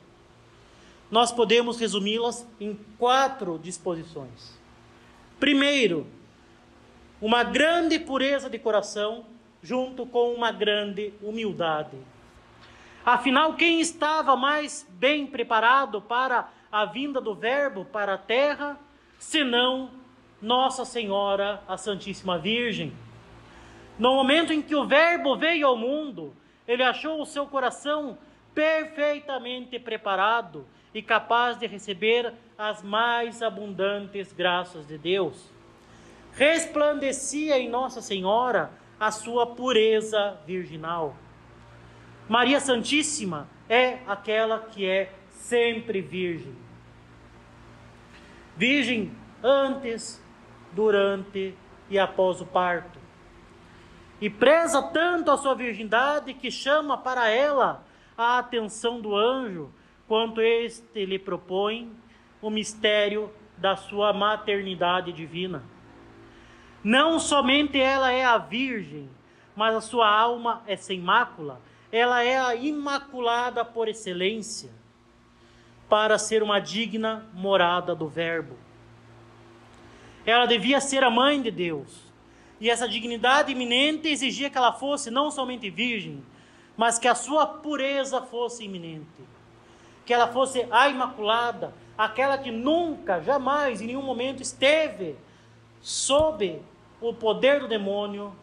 nós 1.11 1.31
podemos 1.31 1.79
resumi-las 1.79 2.47
em 2.61 2.79
quatro 2.99 3.59
disposições. 3.59 4.59
Primeiro, 5.39 6.07
uma 7.21 7.43
grande 7.45 7.99
pureza 7.99 8.51
de 8.51 8.59
coração, 8.59 9.25
junto 9.63 10.05
com 10.07 10.33
uma 10.33 10.51
grande 10.51 11.13
humildade. 11.23 11.97
Afinal, 13.05 13.55
quem 13.55 13.81
estava 13.81 14.37
mais 14.37 14.87
bem 14.91 15.27
preparado 15.27 16.01
para 16.01 16.49
a 16.71 16.85
vinda 16.85 17.21
do 17.21 17.35
Verbo 17.35 17.85
para 17.85 18.15
a 18.15 18.19
terra, 18.19 18.79
senão 19.19 19.91
Nossa 20.43 20.85
Senhora, 20.85 21.63
a 21.69 21.77
Santíssima 21.77 22.39
Virgem? 22.39 22.93
No 23.99 24.15
momento 24.15 24.53
em 24.53 24.61
que 24.61 24.75
o 24.75 24.87
Verbo 24.87 25.37
veio 25.37 25.69
ao 25.69 25.77
mundo, 25.77 26.35
ele 26.67 26.83
achou 26.83 27.21
o 27.21 27.27
seu 27.27 27.47
coração 27.47 28.19
perfeitamente 28.55 29.79
preparado 29.79 30.67
e 30.95 31.03
capaz 31.03 31.59
de 31.59 31.67
receber 31.67 32.33
as 32.57 32.83
mais 32.83 33.43
abundantes 33.43 34.33
graças 34.33 34.87
de 34.87 34.97
Deus. 34.97 35.51
Resplandecia 36.33 37.59
em 37.59 37.69
Nossa 37.69 38.01
Senhora 38.01 38.71
a 38.99 39.11
sua 39.11 39.47
pureza 39.47 40.39
virginal. 40.47 41.15
Maria 42.29 42.61
Santíssima 42.61 43.49
é 43.69 43.99
aquela 44.07 44.59
que 44.59 44.87
é 44.87 45.13
sempre 45.31 46.01
virgem. 46.01 46.57
Virgem 48.57 49.13
antes, 49.43 50.23
durante 50.73 51.55
e 51.91 51.99
após 51.99 52.41
o 52.41 52.47
parto. 52.47 52.96
E 54.21 54.31
preza 54.31 54.83
tanto 54.83 55.31
a 55.31 55.37
sua 55.37 55.55
virgindade 55.55 56.33
que 56.33 56.51
chama 56.51 56.97
para 56.97 57.29
ela 57.29 57.85
a 58.17 58.39
atenção 58.39 59.01
do 59.01 59.15
anjo, 59.15 59.71
quanto 60.09 60.41
este 60.41 61.05
lhe 61.05 61.19
propõe 61.19 61.93
o 62.41 62.49
mistério 62.49 63.31
da 63.59 63.77
sua 63.77 64.13
maternidade 64.13 65.13
divina. 65.13 65.63
Não 66.83 67.19
somente 67.19 67.81
ela 67.81 68.11
é 68.11 68.25
a 68.25 68.39
virgem, 68.39 69.11
mas 69.55 69.75
a 69.75 69.81
sua 69.81 70.09
alma 70.09 70.63
é 70.67 70.77
sem 70.77 71.01
mácula, 71.01 71.61
ela 71.91 72.23
é 72.23 72.39
a 72.39 72.55
imaculada 72.55 73.65
por 73.65 73.89
excelência, 73.89 74.71
para 75.89 76.19
ser 76.19 76.43
uma 76.43 76.59
digna 76.59 77.27
morada 77.33 77.95
do 77.95 78.09
Verbo. 78.09 78.57
Ela 80.25 80.47
devia 80.47 80.81
ser 80.81 81.05
a 81.05 81.11
mãe 81.11 81.41
de 81.41 81.51
Deus, 81.51 82.06
e 82.61 82.71
essa 82.71 82.89
dignidade 82.89 83.53
iminente 83.53 84.09
exigia 84.09 84.49
que 84.49 84.57
ela 84.57 84.73
fosse 84.73 85.11
não 85.11 85.31
somente 85.31 85.69
virgem, 85.69 86.23
mas 86.77 86.99
que 86.99 87.09
a 87.09 87.15
sua 87.15 87.47
pureza 87.47 88.23
fosse 88.23 88.65
iminente. 88.65 89.25
Que 90.05 90.15
ela 90.15 90.29
fosse 90.29 90.67
a 90.71 90.89
imaculada, 90.89 91.75
aquela 91.97 92.39
que 92.39 92.51
nunca, 92.51 93.21
jamais, 93.21 93.81
em 93.81 93.87
nenhum 93.87 94.03
momento 94.03 94.43
esteve 94.43 95.17
sob 95.81 96.61
o 97.01 97.13
poder 97.13 97.61
do 97.61 97.69
demônio 97.69 98.35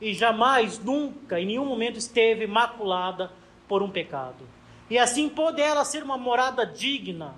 e 0.00 0.12
jamais, 0.12 0.78
nunca, 0.78 1.40
em 1.40 1.46
nenhum 1.46 1.64
momento 1.64 1.98
esteve 1.98 2.46
maculada 2.46 3.32
por 3.66 3.82
um 3.82 3.90
pecado. 3.90 4.46
E 4.90 4.98
assim 4.98 5.28
pôde 5.28 5.62
ela 5.62 5.84
ser 5.84 6.02
uma 6.02 6.18
morada 6.18 6.66
digna 6.66 7.34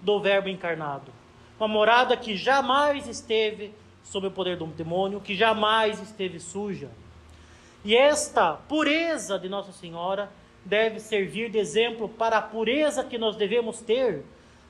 do 0.00 0.18
Verbo 0.20 0.48
encarnado. 0.48 1.12
Uma 1.58 1.68
morada 1.68 2.16
que 2.16 2.36
jamais 2.36 3.06
esteve 3.06 3.74
sob 4.04 4.26
o 4.26 4.30
poder 4.30 4.56
do 4.56 4.66
demônio, 4.66 5.20
que 5.20 5.34
jamais 5.34 6.00
esteve 6.00 6.38
suja. 6.38 6.90
E 7.84 7.96
esta 7.96 8.54
pureza 8.54 9.38
de 9.38 9.48
Nossa 9.48 9.72
Senhora 9.72 10.30
deve 10.64 11.00
servir 11.00 11.50
de 11.50 11.58
exemplo 11.58 12.08
para 12.08 12.38
a 12.38 12.42
pureza 12.42 13.02
que 13.04 13.18
nós 13.18 13.36
devemos 13.36 13.80
ter 13.80 14.24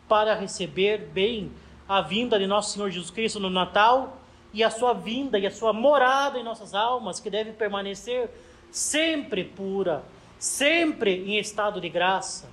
para 0.08 0.34
receber 0.34 0.98
bem 1.12 1.52
a 1.88 2.00
vinda 2.00 2.38
de 2.38 2.46
Nosso 2.46 2.72
Senhor 2.72 2.90
Jesus 2.90 3.10
Cristo 3.10 3.38
no 3.38 3.50
Natal 3.50 4.18
e 4.52 4.62
a 4.62 4.70
sua 4.70 4.92
vinda 4.92 5.38
e 5.38 5.46
a 5.46 5.50
sua 5.50 5.72
morada 5.72 6.38
em 6.38 6.44
nossas 6.44 6.74
almas, 6.74 7.20
que 7.20 7.30
deve 7.30 7.52
permanecer 7.52 8.30
sempre 8.70 9.44
pura, 9.44 10.02
sempre 10.38 11.24
em 11.26 11.38
estado 11.38 11.80
de 11.80 11.88
graça 11.88 12.48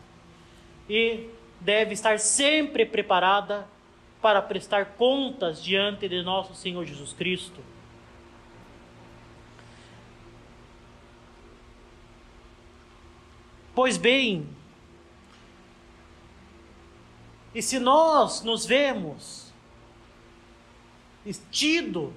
e 0.90 1.30
deve 1.60 1.94
estar 1.94 2.20
sempre 2.20 2.86
preparada 2.86 3.68
para 4.22 4.42
prestar 4.42 4.94
contas 4.96 5.64
diante 5.64 6.10
de 6.10 6.22
nosso 6.22 6.54
Senhor 6.54 6.86
Jesus 6.86 7.14
Cristo. 7.14 7.62
Pois 13.74 13.96
bem, 13.96 14.48
e 17.56 17.62
se 17.62 17.80
nós 17.80 18.42
nos 18.44 18.66
vemos 18.66 19.54
tido 21.50 22.14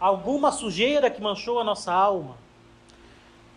alguma 0.00 0.50
sujeira 0.50 1.10
que 1.10 1.20
manchou 1.20 1.60
a 1.60 1.64
nossa 1.64 1.92
alma, 1.92 2.38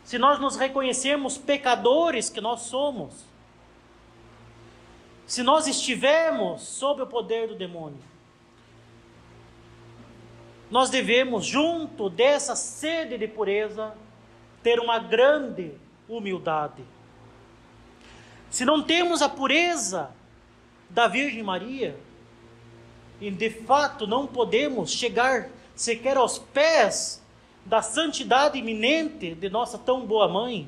se 0.03 0.17
nós 0.17 0.39
nos 0.39 0.57
reconhecemos 0.57 1.37
pecadores 1.37 2.29
que 2.29 2.41
nós 2.41 2.61
somos, 2.61 3.30
se 5.31 5.43
nós 5.43 5.65
estivermos 5.65 6.61
sob 6.61 7.03
o 7.03 7.07
poder 7.07 7.47
do 7.47 7.55
demônio, 7.55 8.03
nós 10.69 10.89
devemos, 10.89 11.45
junto 11.45 12.09
dessa 12.09 12.53
sede 12.53 13.17
de 13.17 13.29
pureza, 13.29 13.95
ter 14.61 14.77
uma 14.77 14.99
grande 14.99 15.71
humildade. 16.09 16.83
Se 18.49 18.65
não 18.65 18.83
temos 18.83 19.21
a 19.21 19.29
pureza 19.29 20.11
da 20.89 21.07
Virgem 21.07 21.43
Maria, 21.43 21.97
e 23.21 23.31
de 23.31 23.51
fato 23.51 24.05
não 24.05 24.27
podemos 24.27 24.91
chegar 24.91 25.49
sequer 25.73 26.17
aos 26.17 26.39
pés 26.39 27.23
da 27.65 27.81
santidade 27.81 28.59
iminente 28.59 29.33
de 29.33 29.49
nossa 29.49 29.77
tão 29.77 30.05
boa 30.05 30.27
mãe, 30.27 30.67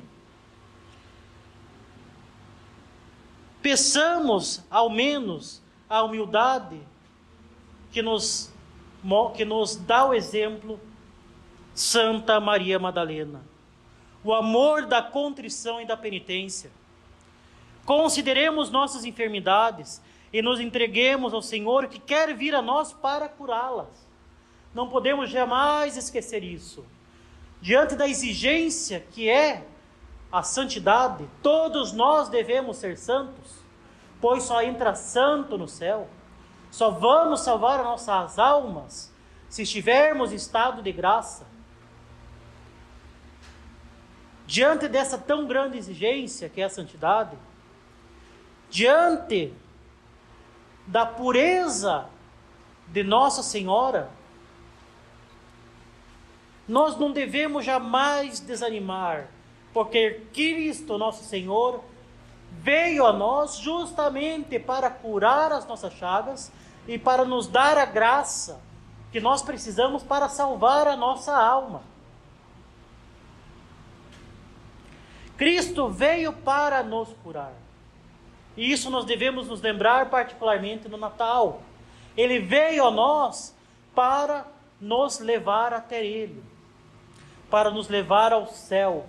peçamos 3.64 4.62
ao 4.70 4.88
menos 4.88 5.60
a 5.88 6.04
humildade 6.04 6.78
que 7.90 8.02
nos, 8.02 8.52
que 9.34 9.44
nos 9.44 9.74
dá 9.74 10.04
o 10.04 10.14
exemplo 10.14 10.78
Santa 11.74 12.38
Maria 12.38 12.78
Madalena 12.78 13.42
o 14.24 14.32
amor 14.32 14.86
da 14.86 15.02
contrição 15.02 15.80
e 15.80 15.84
da 15.84 15.96
penitência. 15.96 16.70
Consideremos 17.84 18.70
nossas 18.70 19.04
enfermidades 19.04 20.00
e 20.32 20.40
nos 20.40 20.58
entreguemos 20.58 21.34
ao 21.34 21.42
Senhor 21.42 21.86
que 21.88 21.98
quer 21.98 22.34
vir 22.34 22.54
a 22.54 22.62
nós 22.62 22.94
para 22.94 23.28
curá-las. 23.28 24.08
Não 24.74 24.88
podemos 24.88 25.28
jamais 25.28 25.98
esquecer 25.98 26.42
isso. 26.42 26.84
Diante 27.60 27.94
da 27.94 28.08
exigência 28.08 29.06
que 29.12 29.28
é 29.28 29.66
a 30.34 30.42
santidade, 30.42 31.28
todos 31.40 31.92
nós 31.92 32.28
devemos 32.28 32.78
ser 32.78 32.98
santos, 32.98 33.62
pois 34.20 34.42
só 34.42 34.60
entra 34.62 34.96
santo 34.96 35.56
no 35.56 35.68
céu. 35.68 36.08
Só 36.72 36.90
vamos 36.90 37.42
salvar 37.42 37.78
as 37.78 37.86
nossas 37.86 38.36
almas 38.36 39.14
se 39.48 39.62
estivermos 39.62 40.32
em 40.32 40.34
estado 40.34 40.82
de 40.82 40.90
graça 40.90 41.46
diante 44.44 44.88
dessa 44.88 45.16
tão 45.16 45.46
grande 45.46 45.78
exigência 45.78 46.48
que 46.48 46.60
é 46.60 46.64
a 46.64 46.68
santidade, 46.68 47.38
diante 48.68 49.54
da 50.84 51.06
pureza 51.06 52.06
de 52.88 53.04
Nossa 53.04 53.40
Senhora, 53.40 54.10
nós 56.66 56.96
não 56.96 57.12
devemos 57.12 57.64
jamais 57.64 58.40
desanimar, 58.40 59.28
porque 59.74 60.22
Cristo, 60.32 60.96
nosso 60.96 61.24
Senhor, 61.24 61.82
veio 62.52 63.04
a 63.04 63.12
nós 63.12 63.56
justamente 63.56 64.56
para 64.60 64.88
curar 64.88 65.50
as 65.50 65.66
nossas 65.66 65.92
chagas 65.94 66.52
e 66.86 66.96
para 66.96 67.24
nos 67.24 67.48
dar 67.48 67.76
a 67.76 67.84
graça 67.84 68.62
que 69.10 69.20
nós 69.20 69.42
precisamos 69.42 70.04
para 70.04 70.28
salvar 70.28 70.86
a 70.86 70.96
nossa 70.96 71.36
alma. 71.36 71.82
Cristo 75.36 75.88
veio 75.88 76.32
para 76.32 76.84
nos 76.84 77.08
curar. 77.24 77.52
E 78.56 78.70
isso 78.70 78.88
nós 78.90 79.04
devemos 79.04 79.48
nos 79.48 79.60
lembrar 79.60 80.08
particularmente 80.08 80.88
no 80.88 80.96
Natal. 80.96 81.60
Ele 82.16 82.38
veio 82.38 82.86
a 82.86 82.90
nós 82.92 83.52
para 83.92 84.46
nos 84.80 85.18
levar 85.18 85.72
até 85.72 86.04
Ele, 86.04 86.40
para 87.50 87.72
nos 87.72 87.88
levar 87.88 88.32
ao 88.32 88.46
céu. 88.46 89.06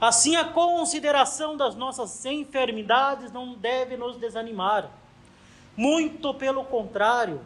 Assim, 0.00 0.36
a 0.36 0.44
consideração 0.44 1.56
das 1.56 1.74
nossas 1.74 2.24
enfermidades 2.24 3.30
não 3.30 3.54
deve 3.54 3.96
nos 3.96 4.16
desanimar. 4.16 4.90
Muito 5.76 6.32
pelo 6.34 6.64
contrário, 6.64 7.40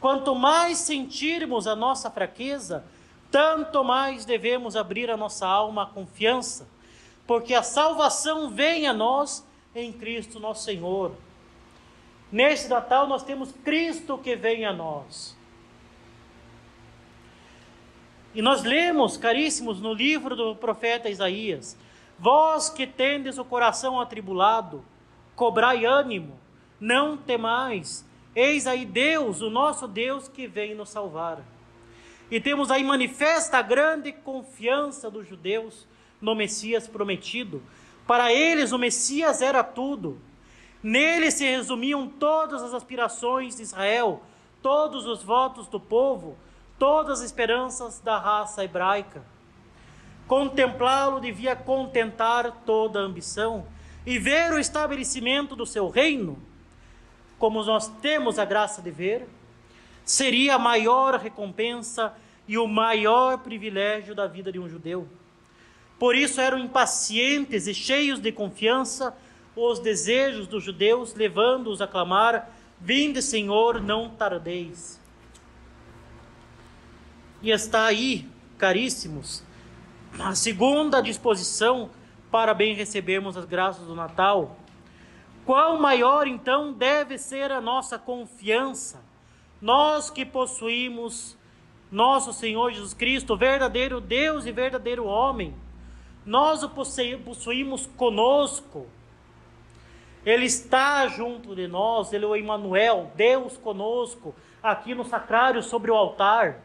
quanto 0.00 0.34
mais 0.34 0.78
sentirmos 0.78 1.66
a 1.66 1.74
nossa 1.74 2.10
fraqueza, 2.10 2.84
tanto 3.30 3.82
mais 3.82 4.24
devemos 4.24 4.76
abrir 4.76 5.10
a 5.10 5.16
nossa 5.16 5.46
alma 5.46 5.84
à 5.84 5.86
confiança 5.86 6.66
porque 7.26 7.54
a 7.54 7.62
salvação 7.62 8.50
vem 8.50 8.86
a 8.86 8.92
nós 8.92 9.46
em 9.74 9.92
Cristo 9.92 10.38
nosso 10.38 10.64
Senhor. 10.64 11.12
Nesse 12.30 12.68
Natal 12.68 13.06
nós 13.06 13.22
temos 13.22 13.52
Cristo 13.64 14.18
que 14.18 14.36
vem 14.36 14.64
a 14.64 14.72
nós. 14.72 15.36
E 18.34 18.42
nós 18.42 18.62
lemos, 18.62 19.16
caríssimos, 19.16 19.80
no 19.80 19.94
livro 19.94 20.34
do 20.34 20.56
profeta 20.56 21.08
Isaías: 21.08 21.78
Vós 22.24 22.70
que 22.70 22.86
tendes 22.86 23.36
o 23.36 23.44
coração 23.44 24.00
atribulado, 24.00 24.82
cobrai 25.36 25.84
ânimo, 25.84 26.40
não 26.80 27.18
temais, 27.18 28.02
eis 28.34 28.66
aí 28.66 28.86
Deus, 28.86 29.42
o 29.42 29.50
nosso 29.50 29.86
Deus, 29.86 30.26
que 30.26 30.46
vem 30.46 30.74
nos 30.74 30.88
salvar. 30.88 31.42
E 32.30 32.40
temos 32.40 32.70
aí 32.70 32.82
manifesta 32.82 33.58
a 33.58 33.62
grande 33.62 34.10
confiança 34.10 35.10
dos 35.10 35.28
judeus 35.28 35.86
no 36.18 36.34
Messias 36.34 36.88
prometido. 36.88 37.62
Para 38.06 38.32
eles, 38.32 38.72
o 38.72 38.78
Messias 38.78 39.42
era 39.42 39.62
tudo. 39.62 40.18
Nele 40.82 41.30
se 41.30 41.44
resumiam 41.44 42.08
todas 42.08 42.62
as 42.62 42.72
aspirações 42.72 43.56
de 43.56 43.62
Israel, 43.64 44.22
todos 44.62 45.04
os 45.04 45.22
votos 45.22 45.68
do 45.68 45.78
povo, 45.78 46.38
todas 46.78 47.20
as 47.20 47.26
esperanças 47.26 48.00
da 48.00 48.16
raça 48.16 48.64
hebraica. 48.64 49.33
Contemplá-lo 50.26 51.20
devia 51.20 51.54
contentar 51.54 52.62
toda 52.64 52.98
a 52.98 53.02
ambição 53.02 53.66
e 54.06 54.18
ver 54.18 54.52
o 54.52 54.58
estabelecimento 54.58 55.54
do 55.54 55.66
seu 55.66 55.88
reino, 55.88 56.38
como 57.38 57.62
nós 57.62 57.88
temos 58.00 58.38
a 58.38 58.44
graça 58.44 58.80
de 58.80 58.90
ver, 58.90 59.28
seria 60.04 60.54
a 60.54 60.58
maior 60.58 61.18
recompensa 61.18 62.14
e 62.46 62.56
o 62.58 62.66
maior 62.66 63.38
privilégio 63.38 64.14
da 64.14 64.26
vida 64.26 64.52
de 64.52 64.58
um 64.58 64.68
judeu. 64.68 65.08
Por 65.98 66.14
isso 66.14 66.40
eram 66.40 66.58
impacientes 66.58 67.66
e 67.66 67.74
cheios 67.74 68.18
de 68.18 68.32
confiança 68.32 69.16
os 69.56 69.78
desejos 69.78 70.46
dos 70.46 70.64
judeus, 70.64 71.14
levando-os 71.14 71.80
a 71.80 71.86
clamar: 71.86 72.50
Vinde, 72.80 73.22
Senhor, 73.22 73.80
não 73.80 74.10
tardeis. 74.10 75.00
E 77.40 77.50
está 77.50 77.84
aí, 77.84 78.26
caríssimos, 78.58 79.42
a 80.18 80.34
segunda 80.34 81.00
disposição 81.00 81.90
para 82.30 82.54
bem 82.54 82.74
recebermos 82.74 83.36
as 83.36 83.44
graças 83.44 83.86
do 83.86 83.94
Natal. 83.94 84.56
Qual 85.44 85.78
maior 85.78 86.26
então 86.26 86.72
deve 86.72 87.18
ser 87.18 87.50
a 87.50 87.60
nossa 87.60 87.98
confiança? 87.98 89.02
Nós 89.60 90.10
que 90.10 90.24
possuímos 90.24 91.36
nosso 91.90 92.32
Senhor 92.32 92.72
Jesus 92.72 92.94
Cristo, 92.94 93.36
verdadeiro 93.36 94.00
Deus 94.00 94.46
e 94.46 94.52
verdadeiro 94.52 95.04
homem, 95.04 95.54
nós 96.24 96.62
o 96.62 96.70
possuímos 96.70 97.86
conosco. 97.96 98.86
Ele 100.24 100.46
está 100.46 101.06
junto 101.06 101.54
de 101.54 101.68
nós, 101.68 102.12
ele 102.12 102.24
é 102.24 102.28
o 102.28 102.34
Emmanuel, 102.34 103.12
Deus 103.14 103.58
conosco, 103.58 104.34
aqui 104.62 104.94
no 104.94 105.04
sacrário 105.04 105.62
sobre 105.62 105.90
o 105.90 105.94
altar. 105.94 106.62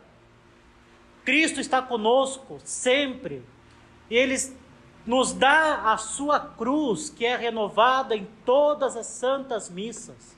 Cristo 1.25 1.59
está 1.59 1.81
conosco 1.81 2.59
sempre. 2.63 3.43
Ele 4.09 4.35
nos 5.05 5.33
dá 5.33 5.91
a 5.91 5.97
sua 5.97 6.39
cruz, 6.39 7.09
que 7.09 7.25
é 7.25 7.35
renovada 7.35 8.15
em 8.15 8.27
todas 8.45 8.95
as 8.95 9.07
santas 9.07 9.69
missas. 9.69 10.37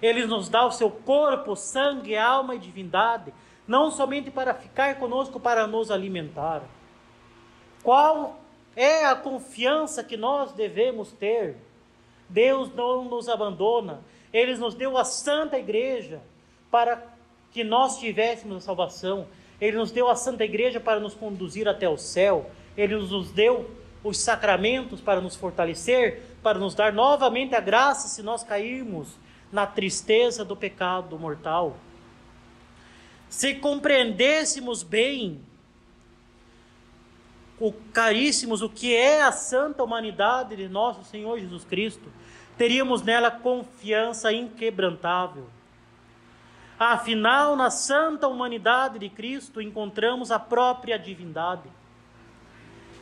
Ele 0.00 0.26
nos 0.26 0.48
dá 0.48 0.64
o 0.64 0.70
seu 0.70 0.90
corpo, 0.90 1.56
sangue, 1.56 2.16
alma 2.16 2.54
e 2.54 2.58
divindade, 2.58 3.32
não 3.66 3.90
somente 3.90 4.30
para 4.30 4.54
ficar 4.54 4.96
conosco, 4.98 5.40
para 5.40 5.66
nos 5.66 5.90
alimentar. 5.90 6.62
Qual 7.82 8.40
é 8.76 9.04
a 9.06 9.14
confiança 9.14 10.04
que 10.04 10.16
nós 10.16 10.52
devemos 10.52 11.12
ter? 11.12 11.56
Deus 12.28 12.72
não 12.74 13.04
nos 13.04 13.28
abandona, 13.28 14.00
Ele 14.32 14.56
nos 14.56 14.74
deu 14.74 14.96
a 14.96 15.04
Santa 15.04 15.58
Igreja 15.58 16.20
para 16.70 17.02
que 17.50 17.64
nós 17.64 17.98
tivéssemos 17.98 18.58
a 18.58 18.60
salvação, 18.60 19.26
Ele 19.60 19.76
nos 19.76 19.90
deu 19.90 20.08
a 20.08 20.16
Santa 20.16 20.44
Igreja 20.44 20.78
para 20.78 21.00
nos 21.00 21.14
conduzir 21.14 21.68
até 21.68 21.88
o 21.88 21.96
céu, 21.96 22.50
Ele 22.76 22.96
nos 22.96 23.30
deu 23.30 23.70
os 24.04 24.18
sacramentos 24.18 25.00
para 25.00 25.20
nos 25.20 25.34
fortalecer, 25.34 26.22
para 26.42 26.58
nos 26.58 26.74
dar 26.74 26.92
novamente 26.92 27.54
a 27.54 27.60
graça 27.60 28.08
se 28.08 28.22
nós 28.22 28.44
cairmos 28.44 29.08
na 29.50 29.66
tristeza 29.66 30.44
do 30.44 30.56
pecado 30.56 31.18
mortal. 31.18 31.76
Se 33.28 33.54
compreendêssemos 33.54 34.82
bem, 34.82 35.40
o 37.60 37.72
caríssimos, 37.92 38.62
o 38.62 38.68
que 38.68 38.94
é 38.94 39.22
a 39.22 39.32
santa 39.32 39.82
humanidade 39.82 40.54
de 40.56 40.68
nosso 40.68 41.04
Senhor 41.04 41.38
Jesus 41.38 41.64
Cristo, 41.64 42.08
teríamos 42.56 43.02
nela 43.02 43.30
confiança 43.30 44.32
inquebrantável. 44.32 45.46
Afinal, 46.78 47.56
na 47.56 47.70
santa 47.70 48.28
humanidade 48.28 49.00
de 49.00 49.08
Cristo 49.08 49.60
encontramos 49.60 50.30
a 50.30 50.38
própria 50.38 50.96
divindade. 50.96 51.68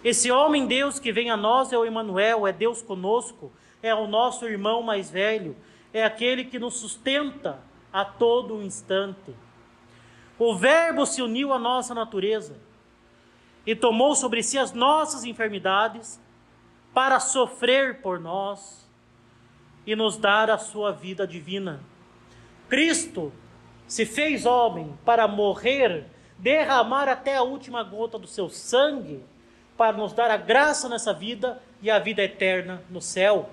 Esse 0.03 0.31
homem 0.31 0.67
Deus 0.67 0.99
que 0.99 1.13
vem 1.13 1.31
a 1.31 1.37
nós 1.37 1.73
é 1.73 1.79
o 1.79 1.85
Emanuel, 1.85 2.47
é 2.47 2.53
Deus 2.53 2.81
conosco, 2.81 3.53
é 3.83 3.95
o 3.95 4.07
nosso 4.07 4.47
irmão 4.47 4.83
mais 4.83 5.11
velho, 5.11 5.55
é 5.93 6.05
aquele 6.05 6.45
que 6.45 6.59
nos 6.59 6.79
sustenta 6.79 7.59
a 7.93 8.05
todo 8.05 8.63
instante. 8.63 9.35
O 10.39 10.55
Verbo 10.55 11.05
se 11.05 11.21
uniu 11.21 11.53
à 11.53 11.59
nossa 11.59 11.95
natureza 11.95 12.57
e 13.67 13.75
tomou 13.75 14.15
sobre 14.15 14.43
si 14.43 14.59
as 14.59 14.73
nossas 14.73 15.25
enfermidades 15.25 16.21
para 16.95 17.21
sofrer 17.21 18.01
por 18.01 18.19
nós 18.21 18.89
e 19.87 19.95
nos 19.95 20.17
dar 20.17 20.51
a 20.51 20.57
sua 20.57 20.93
vida 20.93 21.27
divina. 21.27 21.81
Cristo 22.69 23.33
se 23.87 24.05
fez 24.05 24.45
homem 24.45 24.99
para 25.05 25.29
morrer, 25.29 26.07
derramar 26.39 27.09
até 27.09 27.37
a 27.37 27.43
última 27.43 27.83
gota 27.83 28.19
do 28.19 28.27
seu 28.27 28.49
sangue 28.49 29.23
para 29.77 29.97
nos 29.97 30.13
dar 30.13 30.31
a 30.31 30.37
graça 30.37 30.89
nessa 30.89 31.13
vida 31.13 31.61
e 31.81 31.91
a 31.91 31.99
vida 31.99 32.23
eterna 32.23 32.83
no 32.91 33.01
céu. 33.01 33.51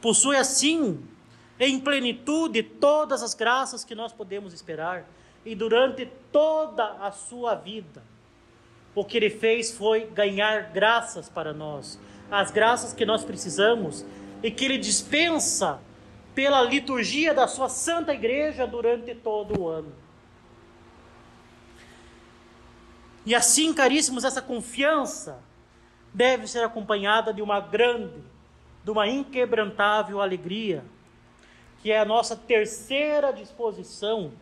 Possui 0.00 0.36
assim, 0.36 1.02
em 1.58 1.78
plenitude, 1.80 2.62
todas 2.62 3.22
as 3.22 3.34
graças 3.34 3.84
que 3.84 3.94
nós 3.94 4.12
podemos 4.12 4.52
esperar, 4.52 5.08
e 5.44 5.54
durante 5.54 6.06
toda 6.32 6.84
a 7.00 7.10
sua 7.10 7.54
vida, 7.54 8.02
o 8.94 9.04
que 9.04 9.16
ele 9.16 9.30
fez 9.30 9.70
foi 9.70 10.06
ganhar 10.06 10.70
graças 10.72 11.28
para 11.28 11.52
nós, 11.52 11.98
as 12.30 12.50
graças 12.50 12.92
que 12.92 13.04
nós 13.04 13.24
precisamos 13.24 14.04
e 14.42 14.50
que 14.50 14.64
ele 14.64 14.78
dispensa 14.78 15.80
pela 16.34 16.60
liturgia 16.62 17.32
da 17.32 17.46
sua 17.46 17.68
santa 17.68 18.12
igreja 18.12 18.66
durante 18.66 19.14
todo 19.14 19.60
o 19.60 19.68
ano. 19.68 19.92
E 23.26 23.34
assim, 23.34 23.72
caríssimos, 23.72 24.24
essa 24.24 24.42
confiança 24.42 25.42
deve 26.12 26.46
ser 26.46 26.62
acompanhada 26.62 27.32
de 27.32 27.40
uma 27.40 27.60
grande, 27.60 28.22
de 28.84 28.90
uma 28.90 29.08
inquebrantável 29.08 30.20
alegria, 30.20 30.84
que 31.80 31.90
é 31.90 31.98
a 31.98 32.04
nossa 32.04 32.36
terceira 32.36 33.32
disposição 33.32 34.32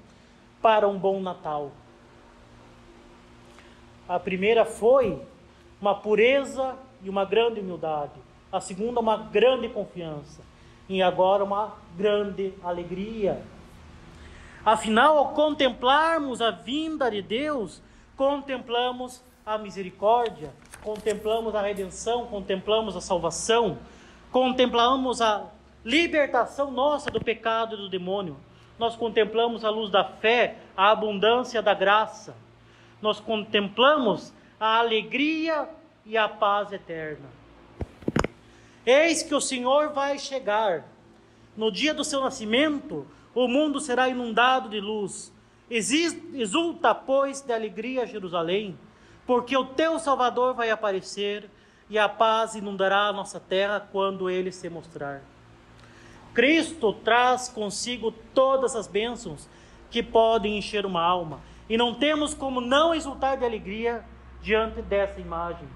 para 0.60 0.88
um 0.88 0.98
bom 0.98 1.20
Natal. 1.20 1.72
A 4.08 4.18
primeira 4.18 4.64
foi 4.64 5.20
uma 5.80 5.94
pureza 5.94 6.76
e 7.02 7.08
uma 7.08 7.24
grande 7.24 7.60
humildade. 7.60 8.20
A 8.50 8.60
segunda, 8.60 9.00
uma 9.00 9.16
grande 9.16 9.68
confiança. 9.68 10.51
E 10.92 11.00
agora, 11.00 11.42
uma 11.42 11.72
grande 11.96 12.52
alegria. 12.62 13.42
Afinal, 14.62 15.16
ao 15.16 15.28
contemplarmos 15.30 16.42
a 16.42 16.50
vinda 16.50 17.10
de 17.10 17.22
Deus, 17.22 17.80
contemplamos 18.14 19.24
a 19.46 19.56
misericórdia, 19.56 20.52
contemplamos 20.82 21.54
a 21.54 21.62
redenção, 21.62 22.26
contemplamos 22.26 22.94
a 22.94 23.00
salvação, 23.00 23.78
contemplamos 24.30 25.22
a 25.22 25.46
libertação 25.82 26.70
nossa 26.70 27.10
do 27.10 27.24
pecado 27.24 27.74
e 27.74 27.78
do 27.78 27.88
demônio. 27.88 28.36
Nós 28.78 28.94
contemplamos 28.94 29.64
a 29.64 29.70
luz 29.70 29.90
da 29.90 30.04
fé, 30.04 30.58
a 30.76 30.90
abundância 30.90 31.62
da 31.62 31.72
graça. 31.72 32.36
Nós 33.00 33.18
contemplamos 33.18 34.30
a 34.60 34.76
alegria 34.80 35.70
e 36.04 36.18
a 36.18 36.28
paz 36.28 36.70
eterna. 36.70 37.41
Eis 38.84 39.22
que 39.22 39.34
o 39.34 39.40
Senhor 39.40 39.90
vai 39.90 40.18
chegar. 40.18 40.84
No 41.56 41.70
dia 41.70 41.92
do 41.92 42.04
seu 42.04 42.20
nascimento, 42.20 43.06
o 43.34 43.46
mundo 43.46 43.80
será 43.80 44.08
inundado 44.08 44.68
de 44.68 44.80
luz 44.80 45.32
Exulta, 45.74 46.94
pois, 46.94 47.40
de 47.40 47.50
alegria, 47.50 48.06
Jerusalém, 48.06 48.78
porque 49.26 49.56
o 49.56 49.64
teu 49.64 49.98
Salvador 49.98 50.52
vai 50.52 50.70
aparecer 50.70 51.48
e 51.88 51.98
a 51.98 52.10
paz 52.10 52.54
inundará 52.54 53.06
a 53.06 53.12
nossa 53.12 53.40
terra 53.40 53.80
quando 53.80 54.28
ele 54.28 54.52
se 54.52 54.68
mostrar. 54.68 55.22
Cristo 56.34 56.92
traz 56.92 57.48
consigo 57.48 58.12
todas 58.34 58.76
as 58.76 58.86
bênçãos 58.86 59.48
que 59.90 60.02
podem 60.02 60.58
encher 60.58 60.84
uma 60.84 61.02
alma, 61.02 61.40
e 61.70 61.78
não 61.78 61.94
temos 61.94 62.34
como 62.34 62.60
não 62.60 62.94
exultar 62.94 63.38
de 63.38 63.44
alegria 63.46 64.04
diante 64.42 64.82
dessa 64.82 65.20
imagem. 65.20 65.66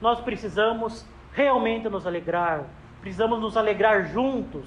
Nós 0.00 0.20
precisamos 0.20 1.04
realmente 1.36 1.86
nos 1.90 2.06
alegrar, 2.06 2.64
precisamos 3.02 3.38
nos 3.38 3.58
alegrar 3.58 4.08
juntos 4.08 4.64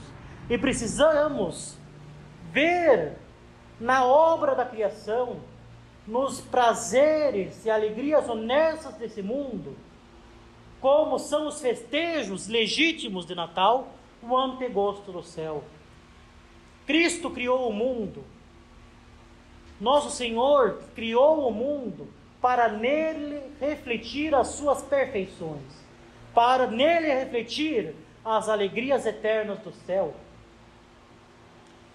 e 0.47 0.55
precisamos 0.55 1.75
ver 2.51 3.17
na 3.79 4.05
obra 4.05 4.53
da 4.53 4.63
criação, 4.63 5.37
nos 6.05 6.39
prazeres 6.39 7.65
e 7.65 7.71
alegrias 7.71 8.29
honestas 8.29 8.93
desse 8.95 9.23
mundo, 9.23 9.75
como 10.79 11.17
são 11.17 11.47
os 11.47 11.59
festejos 11.59 12.47
legítimos 12.47 13.25
de 13.25 13.33
Natal, 13.33 13.87
o 14.21 14.37
antegosto 14.37 15.11
do 15.11 15.23
céu. 15.23 15.63
Cristo 16.85 17.31
criou 17.31 17.67
o 17.67 17.73
mundo. 17.73 18.23
Nosso 19.81 20.09
Senhor 20.09 20.81
criou 20.93 21.47
o 21.47 21.51
mundo 21.51 22.07
para 22.41 22.69
nele 22.69 23.41
refletir 23.59 24.35
as 24.35 24.49
suas 24.49 24.81
perfeições, 24.81 25.88
para 26.33 26.67
nele 26.67 27.07
refletir 27.07 27.95
as 28.23 28.49
alegrias 28.49 29.05
eternas 29.05 29.59
do 29.59 29.71
céu. 29.71 30.13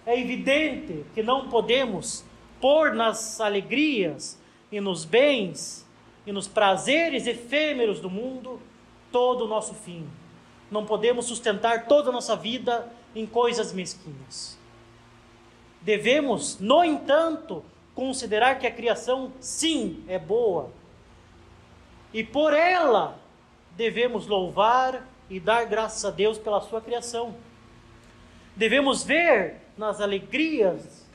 É 0.05 0.19
evidente 0.19 1.05
que 1.13 1.23
não 1.23 1.49
podemos 1.49 2.23
pôr 2.59 2.93
nas 2.93 3.39
alegrias 3.39 4.39
e 4.71 4.79
nos 4.79 5.05
bens 5.05 5.85
e 6.25 6.31
nos 6.31 6.47
prazeres 6.47 7.27
efêmeros 7.27 7.99
do 7.99 8.09
mundo 8.09 8.59
todo 9.11 9.45
o 9.45 9.47
nosso 9.47 9.73
fim. 9.73 10.07
Não 10.69 10.85
podemos 10.85 11.25
sustentar 11.25 11.87
toda 11.87 12.09
a 12.09 12.13
nossa 12.13 12.35
vida 12.35 12.91
em 13.15 13.25
coisas 13.25 13.71
mesquinhas. 13.71 14.57
Devemos, 15.81 16.59
no 16.59 16.83
entanto, 16.83 17.63
considerar 17.93 18.59
que 18.59 18.67
a 18.67 18.71
criação, 18.71 19.31
sim, 19.39 20.03
é 20.07 20.19
boa. 20.19 20.71
E 22.13 22.23
por 22.23 22.53
ela 22.53 23.17
devemos 23.75 24.27
louvar 24.27 25.07
e 25.29 25.39
dar 25.39 25.65
graças 25.65 26.03
a 26.05 26.11
Deus 26.11 26.37
pela 26.37 26.61
sua 26.61 26.81
criação. 26.81 27.35
Devemos 28.55 29.03
ver 29.03 29.61
nas 29.77 29.99
alegrias 29.99 31.05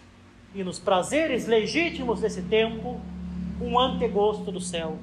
e 0.55 0.63
nos 0.63 0.79
prazeres 0.79 1.47
legítimos 1.47 2.21
desse 2.21 2.43
tempo 2.43 3.01
um 3.61 3.79
antegosto 3.79 4.51
do 4.51 4.61
céu. 4.61 4.99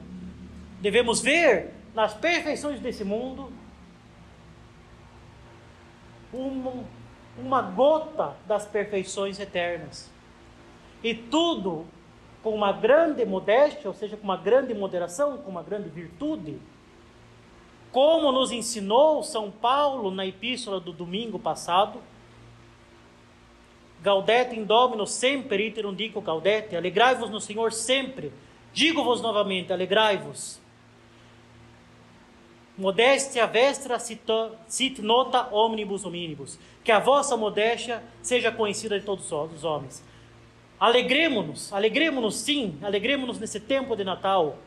Devemos 0.82 1.22
ver 1.22 1.74
nas 1.96 2.14
perfeições 2.14 2.80
desse 2.80 3.04
mundo 3.04 3.52
uma, 6.32 6.74
uma 7.38 7.62
gota 7.62 8.36
das 8.46 8.66
perfeições 8.66 9.40
eternas. 9.40 10.12
E 11.04 11.14
tudo 11.14 11.86
com 12.44 12.54
uma 12.54 12.72
grande 12.72 13.26
modéstia, 13.26 13.88
ou 13.88 13.94
seja, 13.94 14.16
com 14.16 14.24
uma 14.24 14.38
grande 14.38 14.74
moderação, 14.74 15.38
com 15.38 15.50
uma 15.50 15.64
grande 15.64 15.90
virtude. 15.90 16.60
Como 17.92 18.32
nos 18.32 18.52
ensinou 18.52 19.24
São 19.24 19.50
Paulo 19.50 20.12
na 20.12 20.26
epístola 20.26 20.80
do 20.80 20.92
domingo 20.92 21.40
passado, 21.40 22.02
Gaudete 24.02 24.56
in 24.56 24.64
Domino 24.64 25.08
sempre 25.08 25.68
iterum 25.68 25.94
dico 25.94 26.22
gaudete, 26.22 26.76
alegrai-vos 26.76 27.30
no 27.30 27.42
Senhor 27.42 27.74
sempre. 27.74 28.32
Digo-vos 28.72 29.22
novamente, 29.22 29.74
alegrai-vos. 29.74 30.62
Modéstia 32.78 33.48
vestra 33.48 33.98
sit 33.98 35.02
nota 35.02 35.50
omnibus 35.52 36.06
hominibus. 36.06 36.60
Que 36.84 36.92
a 36.92 37.00
vossa 37.00 37.36
modéstia 37.36 38.04
seja 38.22 38.52
conhecida 38.52 39.00
de 39.00 39.06
todos 39.06 39.32
os 39.32 39.64
homens. 39.64 40.04
Alegremos-nos, 40.80 41.74
alegremos-nos 41.74 42.36
sim, 42.36 42.78
alegremos-nos 42.84 43.40
nesse 43.40 43.60
tempo 43.60 43.96
de 43.96 44.04
Natal. 44.04 44.58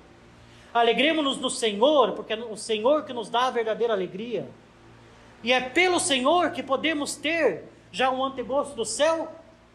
Alegremos-nos 0.72 1.38
no 1.38 1.50
Senhor, 1.50 2.12
porque 2.12 2.32
é 2.32 2.36
o 2.36 2.56
Senhor 2.56 3.04
que 3.04 3.12
nos 3.12 3.28
dá 3.28 3.46
a 3.46 3.50
verdadeira 3.50 3.92
alegria. 3.92 4.48
E 5.42 5.52
é 5.52 5.60
pelo 5.60 5.98
Senhor 5.98 6.52
que 6.52 6.62
podemos 6.62 7.16
ter 7.16 7.64
já 7.90 8.10
um 8.10 8.24
antegosto 8.24 8.74
do 8.76 8.84
céu 8.84 9.28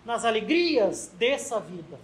nas 0.05 0.23
alegrias 0.23 1.11
dessa 1.17 1.59
vida, 1.59 1.99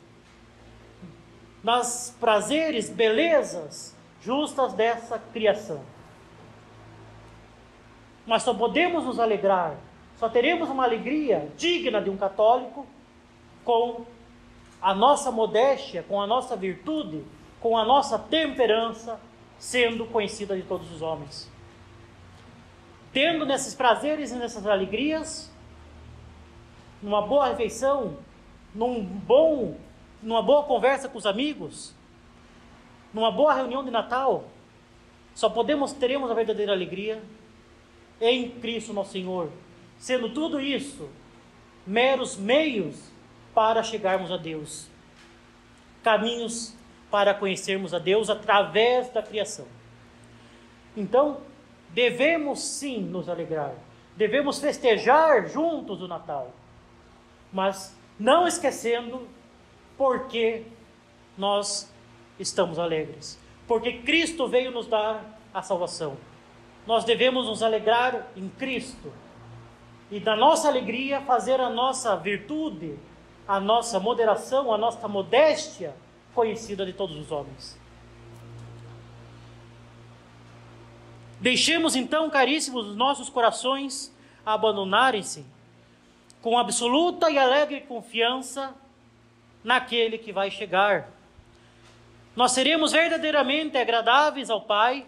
nas 1.63 2.15
prazeres, 2.19 2.89
belezas 2.89 3.95
justas 4.21 4.73
dessa 4.73 5.19
criação. 5.31 5.81
Mas 8.25 8.43
só 8.43 8.53
podemos 8.53 9.05
nos 9.05 9.19
alegrar, 9.19 9.75
só 10.17 10.27
teremos 10.27 10.69
uma 10.69 10.83
alegria 10.83 11.49
digna 11.55 12.01
de 12.01 12.09
um 12.09 12.17
católico 12.17 12.85
com 13.63 14.05
a 14.81 14.93
nossa 14.93 15.31
modéstia, 15.31 16.03
com 16.07 16.19
a 16.19 16.27
nossa 16.27 16.55
virtude, 16.55 17.23
com 17.61 17.77
a 17.77 17.85
nossa 17.85 18.19
temperança 18.19 19.19
sendo 19.57 20.05
conhecida 20.07 20.57
de 20.57 20.63
todos 20.63 20.91
os 20.91 21.01
homens. 21.01 21.49
Tendo 23.13 23.45
nesses 23.45 23.75
prazeres 23.75 24.31
e 24.31 24.35
nessas 24.35 24.65
alegrias 24.65 25.51
numa 27.01 27.21
boa 27.21 27.47
refeição, 27.47 28.17
num 28.73 29.03
bom, 29.03 29.77
numa 30.21 30.41
boa 30.41 30.63
conversa 30.63 31.07
com 31.07 31.17
os 31.17 31.25
amigos, 31.25 31.93
numa 33.13 33.31
boa 33.31 33.53
reunião 33.53 33.83
de 33.83 33.91
Natal, 33.91 34.45
só 35.33 35.49
podemos 35.49 35.93
teremos 35.93 36.29
a 36.29 36.33
verdadeira 36.33 36.71
alegria 36.71 37.21
em 38.19 38.49
Cristo 38.49 38.93
nosso 38.93 39.11
Senhor, 39.11 39.51
sendo 39.97 40.29
tudo 40.29 40.59
isso 40.59 41.09
meros 41.85 42.37
meios 42.37 43.11
para 43.53 43.81
chegarmos 43.81 44.31
a 44.31 44.37
Deus, 44.37 44.87
caminhos 46.03 46.75
para 47.11 47.33
conhecermos 47.33 47.93
a 47.93 47.99
Deus 47.99 48.29
através 48.29 49.09
da 49.09 49.21
criação. 49.21 49.67
Então, 50.97 51.41
devemos 51.89 52.61
sim 52.61 53.01
nos 53.01 53.29
alegrar, 53.29 53.73
devemos 54.17 54.59
festejar 54.59 55.47
juntos 55.47 56.01
o 56.01 56.07
Natal 56.07 56.53
mas 57.51 57.95
não 58.19 58.47
esquecendo 58.47 59.27
porque 59.97 60.63
nós 61.37 61.91
estamos 62.39 62.79
alegres. 62.79 63.39
Porque 63.67 63.99
Cristo 63.99 64.47
veio 64.47 64.71
nos 64.71 64.87
dar 64.87 65.39
a 65.53 65.61
salvação. 65.61 66.17
Nós 66.87 67.03
devemos 67.03 67.45
nos 67.45 67.61
alegrar 67.61 68.27
em 68.35 68.47
Cristo. 68.49 69.11
E 70.09 70.19
da 70.19 70.35
nossa 70.35 70.67
alegria 70.67 71.21
fazer 71.21 71.59
a 71.59 71.69
nossa 71.69 72.15
virtude, 72.15 72.97
a 73.47 73.59
nossa 73.59 73.99
moderação, 73.99 74.73
a 74.73 74.77
nossa 74.77 75.07
modéstia 75.07 75.93
conhecida 76.33 76.85
de 76.85 76.93
todos 76.93 77.15
os 77.17 77.31
homens. 77.31 77.79
Deixemos 81.39 81.95
então, 81.95 82.29
caríssimos, 82.29 82.87
os 82.87 82.95
nossos 82.95 83.29
corações 83.29 84.13
abandonarem-se 84.45 85.45
com 86.41 86.57
absoluta 86.57 87.29
e 87.29 87.37
alegre 87.37 87.81
confiança 87.81 88.75
naquele 89.63 90.17
que 90.17 90.31
vai 90.31 90.51
chegar. 90.51 91.09
Nós 92.35 92.51
seremos 92.51 92.91
verdadeiramente 92.91 93.77
agradáveis 93.77 94.49
ao 94.49 94.61
Pai, 94.61 95.05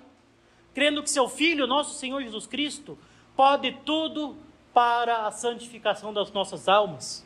crendo 0.73 1.01
que 1.01 1.09
seu 1.09 1.29
Filho, 1.29 1.67
nosso 1.67 1.97
Senhor 1.99 2.21
Jesus 2.21 2.45
Cristo, 2.45 2.97
pode 3.35 3.71
tudo 3.85 4.35
para 4.73 5.27
a 5.27 5.31
santificação 5.31 6.13
das 6.13 6.31
nossas 6.31 6.67
almas. 6.67 7.25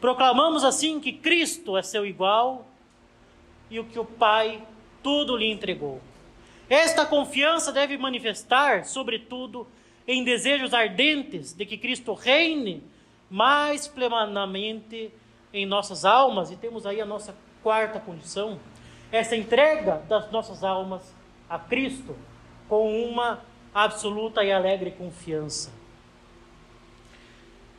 Proclamamos 0.00 0.64
assim 0.64 1.00
que 1.00 1.12
Cristo 1.12 1.76
é 1.76 1.82
seu 1.82 2.06
igual 2.06 2.64
e 3.70 3.78
o 3.80 3.84
que 3.84 3.98
o 3.98 4.04
Pai 4.04 4.62
tudo 5.02 5.36
lhe 5.36 5.50
entregou. 5.50 6.00
Esta 6.68 7.06
confiança 7.06 7.72
deve 7.72 7.96
manifestar, 7.96 8.84
sobretudo, 8.84 9.66
em 10.06 10.24
desejos 10.24 10.74
ardentes 10.74 11.52
de 11.52 11.64
que 11.64 11.76
Cristo 11.76 12.12
reine 12.14 12.82
mais 13.30 13.88
plenamente 13.88 15.12
em 15.52 15.64
nossas 15.64 16.04
almas, 16.04 16.50
e 16.50 16.56
temos 16.56 16.86
aí 16.86 17.00
a 17.00 17.06
nossa 17.06 17.36
quarta 17.62 17.98
condição, 17.98 18.60
essa 19.10 19.36
entrega 19.36 20.02
das 20.08 20.30
nossas 20.30 20.62
almas 20.62 21.14
a 21.48 21.58
Cristo 21.58 22.16
com 22.68 23.04
uma 23.04 23.40
absoluta 23.74 24.44
e 24.44 24.52
alegre 24.52 24.90
confiança. 24.90 25.72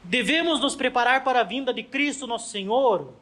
Devemos 0.04 0.62
nos 0.62 0.76
preparar 0.76 1.24
para 1.24 1.42
a 1.42 1.44
vinda 1.44 1.74
de 1.74 1.84
Cristo 1.84 2.26
nosso 2.26 2.50
Senhor, 2.50 3.14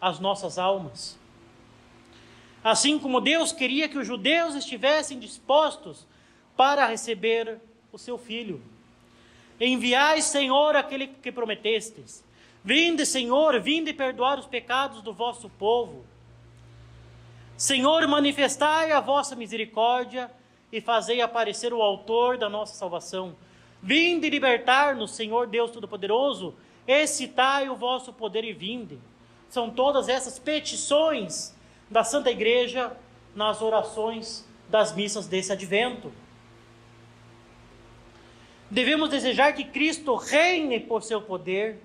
as 0.00 0.20
nossas 0.20 0.58
almas. 0.58 1.18
Assim 2.68 2.98
como 2.98 3.18
Deus 3.18 3.50
queria 3.50 3.88
que 3.88 3.96
os 3.96 4.06
judeus 4.06 4.54
estivessem 4.54 5.18
dispostos 5.18 6.06
para 6.54 6.84
receber 6.86 7.58
o 7.90 7.96
seu 7.96 8.18
filho. 8.18 8.60
Enviai, 9.58 10.20
Senhor, 10.20 10.76
aquele 10.76 11.06
que 11.06 11.32
prometestes. 11.32 12.22
Vinde, 12.62 13.06
Senhor, 13.06 13.58
vinde 13.58 13.94
perdoar 13.94 14.38
os 14.38 14.44
pecados 14.44 15.00
do 15.00 15.14
vosso 15.14 15.48
povo. 15.48 16.04
Senhor, 17.56 18.06
manifestai 18.06 18.92
a 18.92 19.00
vossa 19.00 19.34
misericórdia 19.34 20.30
e 20.70 20.78
fazei 20.78 21.22
aparecer 21.22 21.72
o 21.72 21.80
autor 21.80 22.36
da 22.36 22.50
nossa 22.50 22.74
salvação. 22.74 23.34
Vinde 23.82 24.28
libertar-nos, 24.28 25.12
Senhor 25.12 25.46
Deus 25.46 25.70
Todo-Poderoso, 25.70 26.54
excitai 26.86 27.70
o 27.70 27.76
vosso 27.76 28.12
poder 28.12 28.44
e 28.44 28.52
vinde. 28.52 28.98
São 29.48 29.70
todas 29.70 30.06
essas 30.06 30.38
petições 30.38 31.56
da 31.90 32.04
Santa 32.04 32.30
Igreja 32.30 32.92
nas 33.34 33.62
orações 33.62 34.46
das 34.68 34.94
missas 34.94 35.26
desse 35.26 35.52
advento. 35.52 36.12
Devemos 38.70 39.08
desejar 39.08 39.52
que 39.54 39.64
Cristo 39.64 40.14
reine 40.14 40.78
por 40.78 41.02
seu 41.02 41.22
poder, 41.22 41.78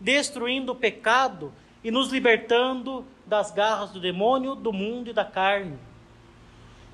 destruindo 0.00 0.72
o 0.72 0.76
pecado 0.76 1.52
e 1.82 1.90
nos 1.90 2.10
libertando 2.10 3.04
das 3.24 3.52
garras 3.52 3.90
do 3.92 4.00
demônio, 4.00 4.54
do 4.54 4.72
mundo 4.72 5.10
e 5.10 5.12
da 5.12 5.24
carne. 5.24 5.78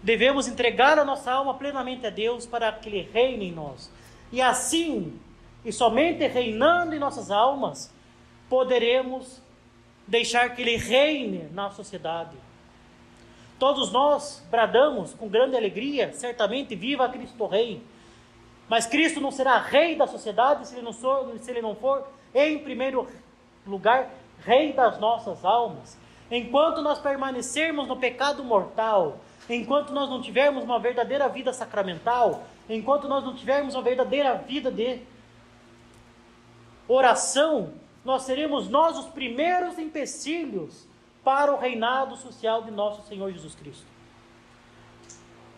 Devemos 0.02 0.46
entregar 0.46 0.98
a 0.98 1.04
nossa 1.04 1.32
alma 1.32 1.54
plenamente 1.54 2.06
a 2.06 2.10
Deus 2.10 2.46
para 2.46 2.70
que 2.72 2.88
Ele 2.88 3.08
reine 3.12 3.48
em 3.48 3.52
nós. 3.52 3.90
E 4.30 4.40
assim, 4.40 5.18
e 5.64 5.72
somente 5.72 6.26
reinando 6.26 6.94
em 6.94 6.98
nossas 6.98 7.30
almas, 7.30 7.92
poderemos 8.48 9.42
deixar 10.06 10.54
que 10.54 10.62
Ele 10.62 10.76
reine 10.76 11.48
na 11.52 11.70
sociedade. 11.70 12.36
Todos 13.60 13.92
nós 13.92 14.42
bradamos 14.50 15.12
com 15.12 15.28
grande 15.28 15.54
alegria, 15.54 16.14
certamente, 16.14 16.74
viva 16.74 17.06
Cristo 17.10 17.46
Rei. 17.46 17.82
Mas 18.66 18.86
Cristo 18.86 19.20
não 19.20 19.30
será 19.30 19.58
rei 19.58 19.96
da 19.96 20.06
sociedade 20.06 20.66
se 20.66 20.74
ele 20.74 20.82
não 20.82 20.94
for, 20.94 21.30
se 21.38 21.50
ele 21.50 21.60
não 21.60 21.76
for 21.76 22.08
em 22.34 22.58
primeiro 22.60 23.06
lugar, 23.66 24.08
rei 24.42 24.72
das 24.72 24.98
nossas 24.98 25.44
almas. 25.44 25.98
Enquanto 26.30 26.80
nós 26.80 27.00
permanecermos 27.00 27.86
no 27.86 27.98
pecado 27.98 28.42
mortal, 28.42 29.18
enquanto 29.46 29.92
nós 29.92 30.08
não 30.08 30.22
tivermos 30.22 30.64
uma 30.64 30.78
verdadeira 30.78 31.28
vida 31.28 31.52
sacramental, 31.52 32.42
enquanto 32.66 33.08
nós 33.08 33.22
não 33.22 33.34
tivermos 33.34 33.74
uma 33.74 33.82
verdadeira 33.82 34.36
vida 34.36 34.70
de 34.70 35.00
oração, 36.88 37.74
nós 38.02 38.22
seremos 38.22 38.70
nós 38.70 38.96
os 38.96 39.06
primeiros 39.08 39.78
empecilhos 39.78 40.88
para 41.24 41.52
o 41.52 41.58
reinado 41.58 42.16
social 42.16 42.62
de 42.62 42.70
nosso 42.70 43.02
Senhor 43.06 43.30
Jesus 43.32 43.54
Cristo. 43.54 43.86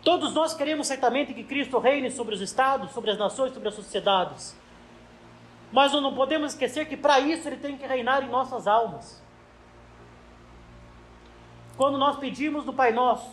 Todos 0.03 0.33
nós 0.33 0.53
queremos 0.53 0.87
certamente 0.87 1.33
que 1.33 1.43
Cristo 1.43 1.79
reine 1.79 2.11
sobre 2.11 2.35
os 2.35 2.41
estados, 2.41 2.91
sobre 2.91 3.11
as 3.11 3.17
nações, 3.17 3.53
sobre 3.53 3.69
as 3.69 3.75
sociedades. 3.75 4.55
Mas 5.71 5.93
não 5.93 6.13
podemos 6.13 6.51
esquecer 6.53 6.85
que 6.87 6.97
para 6.97 7.19
isso 7.19 7.47
ele 7.47 7.57
tem 7.57 7.77
que 7.77 7.87
reinar 7.87 8.23
em 8.23 8.27
nossas 8.27 8.67
almas. 8.67 9.23
Quando 11.77 11.97
nós 11.97 12.17
pedimos 12.17 12.65
do 12.65 12.73
Pai 12.73 12.91
Nosso, 12.91 13.31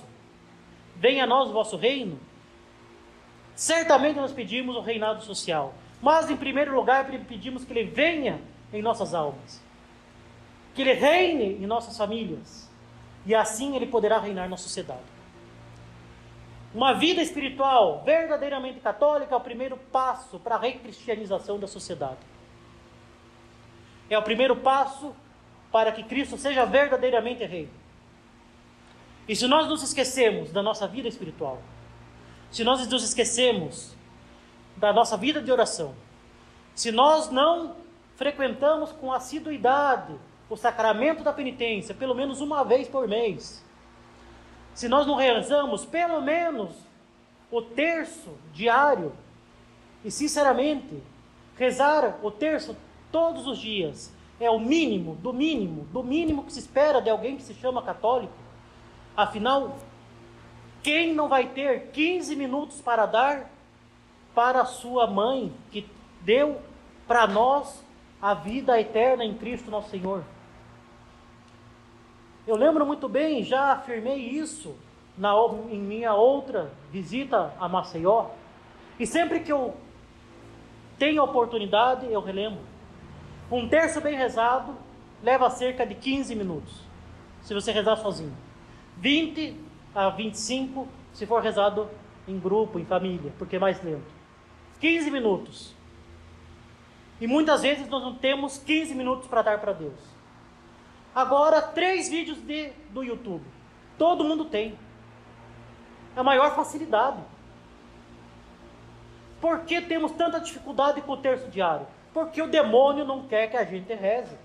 venha 0.97 1.25
a 1.25 1.27
nós 1.27 1.51
o 1.51 1.53
vosso 1.53 1.77
reino, 1.77 2.19
certamente 3.55 4.17
nós 4.17 4.33
pedimos 4.33 4.77
o 4.77 4.81
reinado 4.81 5.23
social. 5.25 5.75
Mas 6.01 6.31
em 6.31 6.37
primeiro 6.37 6.75
lugar 6.75 7.05
pedimos 7.05 7.65
que 7.65 7.73
ele 7.73 7.85
venha 7.91 8.41
em 8.73 8.81
nossas 8.81 9.13
almas. 9.13 9.61
Que 10.75 10.83
ele 10.83 10.93
reine 10.93 11.63
em 11.63 11.67
nossas 11.67 11.97
famílias. 11.97 12.69
E 13.27 13.35
assim 13.35 13.77
ele 13.77 13.87
poderá 13.87 14.19
reinar 14.19 14.49
na 14.49 14.57
sociedade. 14.57 15.01
Uma 16.73 16.93
vida 16.95 17.21
espiritual 17.21 18.03
verdadeiramente 18.05 18.79
católica 18.81 19.35
é 19.35 19.37
o 19.37 19.41
primeiro 19.41 19.77
passo 19.77 20.39
para 20.39 20.55
a 20.55 20.59
recristianização 20.59 21.59
da 21.59 21.67
sociedade. 21.67 22.19
É 24.09 24.17
o 24.17 24.23
primeiro 24.23 24.57
passo 24.57 25.15
para 25.73 25.91
que 25.93 26.03
Cristo 26.03 26.37
seja 26.37 26.65
verdadeiramente 26.65 27.45
rei. 27.45 27.69
E 29.29 29.35
se 29.37 29.47
nós 29.47 29.69
nos 29.69 29.83
esquecemos 29.83 30.51
da 30.53 30.63
nossa 30.63 30.87
vida 30.87 31.09
espiritual, 31.09 31.61
se 32.51 32.65
nós 32.65 32.87
nos 32.87 33.05
esquecemos 33.05 33.95
da 34.77 34.93
nossa 34.93 35.17
vida 35.17 35.41
de 35.41 35.53
oração, 35.53 35.95
se 36.75 36.91
nós 36.91 37.31
não 37.31 37.77
frequentamos 38.17 38.93
com 38.93 39.13
assiduidade 39.13 40.15
o 40.51 40.57
sacramento 40.57 41.23
da 41.23 41.33
penitência, 41.33 41.95
pelo 41.95 42.15
menos 42.15 42.41
uma 42.41 42.65
vez 42.65 42.89
por 42.89 43.07
mês, 43.07 43.65
se 44.75 44.89
nós 44.89 45.07
não 45.07 45.15
rezamos 45.15 45.85
pelo 45.85 46.21
menos 46.21 46.71
o 47.51 47.63
terço 47.63 48.31
diário, 48.53 49.13
e 50.05 50.11
sinceramente, 50.11 51.03
rezar 51.57 52.19
o 52.23 52.31
terço 52.31 52.77
todos 53.13 53.47
os 53.47 53.59
dias 53.59 54.13
é 54.41 54.51
o 54.51 54.59
mínimo, 54.59 55.15
do 55.17 55.33
mínimo, 55.33 55.85
do 55.93 56.03
mínimo 56.03 56.45
que 56.45 56.53
se 56.53 56.61
espera 56.61 57.01
de 57.01 57.11
alguém 57.11 57.37
que 57.37 57.43
se 57.43 57.55
chama 57.55 57.83
católico. 57.83 58.33
Afinal, 59.17 59.77
quem 60.83 61.15
não 61.15 61.29
vai 61.29 61.49
ter 61.49 61.91
15 61.93 62.35
minutos 62.35 62.81
para 62.81 63.05
dar 63.07 63.51
para 64.35 64.63
a 64.63 64.65
sua 64.65 65.07
mãe, 65.07 65.53
que 65.71 65.87
deu 66.23 66.61
para 67.07 67.27
nós 67.27 67.85
a 68.23 68.33
vida 68.33 68.81
eterna 68.81 69.25
em 69.25 69.35
Cristo 69.35 69.71
nosso 69.71 69.91
Senhor? 69.91 70.25
Eu 72.47 72.57
lembro 72.57 72.87
muito 72.87 73.09
bem, 73.09 73.45
já 73.45 73.73
afirmei 73.73 74.17
isso 74.17 74.75
na, 75.17 75.35
em 75.71 75.79
minha 75.79 76.15
outra 76.15 76.73
visita 76.91 77.53
a 77.61 77.69
Maceió. 77.69 78.31
E 78.99 79.07
sempre 79.07 79.41
que 79.41 79.53
eu 79.53 79.75
tenho 80.99 81.23
oportunidade, 81.23 82.11
eu 82.11 82.21
relembro. 82.21 82.61
Um 83.51 83.69
terço 83.69 84.01
bem 84.01 84.17
rezado 84.17 84.75
leva 85.23 85.51
cerca 85.51 85.85
de 85.85 85.95
15 85.95 86.35
minutos, 86.35 86.81
se 87.43 87.53
você 87.53 87.73
rezar 87.73 87.97
sozinho. 87.97 88.37
20 88.97 89.57
a 89.95 90.09
25 90.11 90.87
se 91.13 91.27
for 91.27 91.43
rezado 91.43 91.89
em 92.27 92.39
grupo, 92.39 92.79
em 92.79 92.85
família, 92.85 93.33
porque 93.39 93.57
é 93.57 93.59
mais 93.59 93.83
lento. 93.83 94.13
15 94.81 95.11
minutos. 95.11 95.75
E 97.21 97.27
muitas 97.27 97.63
vezes 97.63 97.89
nós 97.89 98.03
não 98.03 98.15
temos 98.15 98.57
15 98.59 98.95
minutos 98.95 99.27
para 99.27 99.43
dar 99.43 99.61
para 99.61 99.73
Deus. 99.73 100.20
Agora, 101.15 101.61
três 101.61 102.09
vídeos 102.09 102.39
de, 102.39 102.71
do 102.91 103.03
YouTube. 103.03 103.45
Todo 103.99 104.25
mundo 104.25 104.45
tem. 104.45 104.79
É 106.17 106.21
a 106.21 106.25
maior 106.25 106.55
facilidade. 106.55 107.19
Por 109.41 109.61
que 109.61 109.81
temos 109.81 110.13
tanta 110.13 110.41
dificuldade 110.41 111.01
com 111.01 111.13
o 111.13 111.17
terço 111.17 111.49
diário? 111.49 111.87
Porque 112.13 112.41
o 112.41 112.49
demônio 112.49 113.05
não 113.05 113.27
quer 113.27 113.49
que 113.49 113.57
a 113.57 113.65
gente 113.65 113.93
reze. 113.95 114.37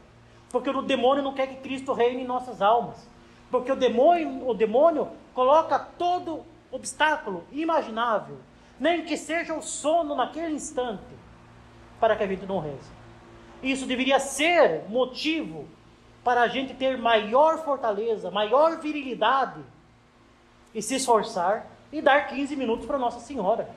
Porque 0.49 0.69
o 0.69 0.81
demônio 0.81 1.23
não 1.23 1.33
quer 1.33 1.47
que 1.47 1.55
Cristo 1.55 1.93
reine 1.93 2.23
em 2.23 2.27
nossas 2.27 2.61
almas. 2.61 3.09
Porque 3.51 3.71
o 3.71 3.75
demônio, 3.75 4.47
o 4.47 4.53
demônio 4.53 5.09
coloca 5.33 5.77
todo 5.77 6.45
obstáculo 6.71 7.45
imaginável, 7.51 8.37
nem 8.79 9.03
que 9.03 9.15
seja 9.17 9.53
o 9.53 9.61
sono 9.61 10.15
naquele 10.15 10.53
instante, 10.53 11.03
para 11.99 12.15
que 12.15 12.23
a 12.23 12.27
gente 12.27 12.45
não 12.45 12.59
reze. 12.59 12.89
Isso 13.63 13.85
deveria 13.85 14.19
ser 14.19 14.83
motivo 14.89 15.67
para 16.25 16.41
a 16.41 16.47
gente 16.47 16.73
ter 16.73 16.97
maior 16.97 17.63
fortaleza, 17.63 18.31
maior 18.31 18.79
virilidade 18.79 19.63
e 20.73 20.81
se 20.81 20.95
esforçar 20.95 21.67
e 21.91 22.01
dar 22.01 22.27
15 22.27 22.55
minutos 22.55 22.87
para 22.87 22.97
Nossa 22.97 23.19
Senhora. 23.19 23.69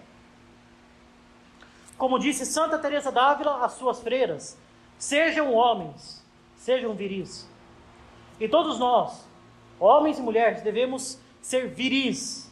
Como 1.99 2.19
disse 2.19 2.47
Santa 2.47 2.79
Teresa 2.79 3.13
d'Ávila 3.13 3.63
às 3.63 3.73
suas 3.73 4.01
freiras, 4.01 4.57
sejam 4.97 5.53
homens, 5.53 6.25
sejam 6.57 6.95
viris. 6.95 7.47
E 8.41 8.49
todos 8.49 8.79
nós, 8.79 9.29
homens 9.79 10.19
e 10.19 10.23
mulheres, 10.23 10.63
devemos 10.63 11.21
ser 11.43 11.69
viris 11.69 12.51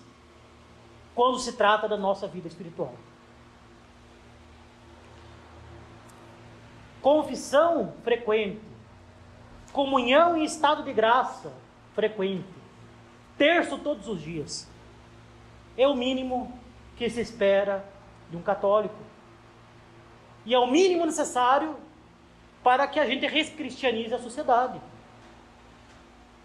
quando 1.14 1.38
se 1.38 1.54
trata 1.54 1.88
da 1.88 1.96
nossa 1.96 2.28
vida 2.28 2.48
espiritual. 2.48 2.92
Confissão 7.00 7.94
frequente, 8.04 8.60
comunhão 9.76 10.38
em 10.38 10.42
estado 10.42 10.82
de 10.82 10.90
graça 10.90 11.52
frequente, 11.94 12.48
terço 13.36 13.76
todos 13.76 14.08
os 14.08 14.22
dias. 14.22 14.66
É 15.76 15.86
o 15.86 15.94
mínimo 15.94 16.58
que 16.96 17.10
se 17.10 17.20
espera 17.20 17.84
de 18.30 18.38
um 18.38 18.42
católico. 18.42 18.96
E 20.46 20.54
é 20.54 20.58
o 20.58 20.66
mínimo 20.66 21.04
necessário 21.04 21.76
para 22.64 22.86
que 22.86 22.98
a 22.98 23.04
gente 23.04 23.26
recristianize 23.26 24.14
a 24.14 24.18
sociedade. 24.18 24.80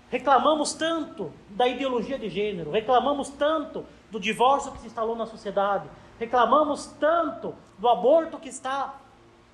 Reclamamos 0.09 0.73
tanto 0.73 1.31
da 1.49 1.65
ideologia 1.69 2.19
de 2.19 2.27
gênero, 2.27 2.69
reclamamos 2.69 3.29
tanto 3.29 3.85
do 4.11 4.19
divórcio 4.19 4.73
que 4.73 4.79
se 4.79 4.87
instalou 4.87 5.15
na 5.15 5.25
sociedade, 5.25 5.89
reclamamos 6.19 6.87
tanto 6.99 7.55
do 7.79 7.87
aborto 7.87 8.37
que 8.37 8.49
está 8.49 8.95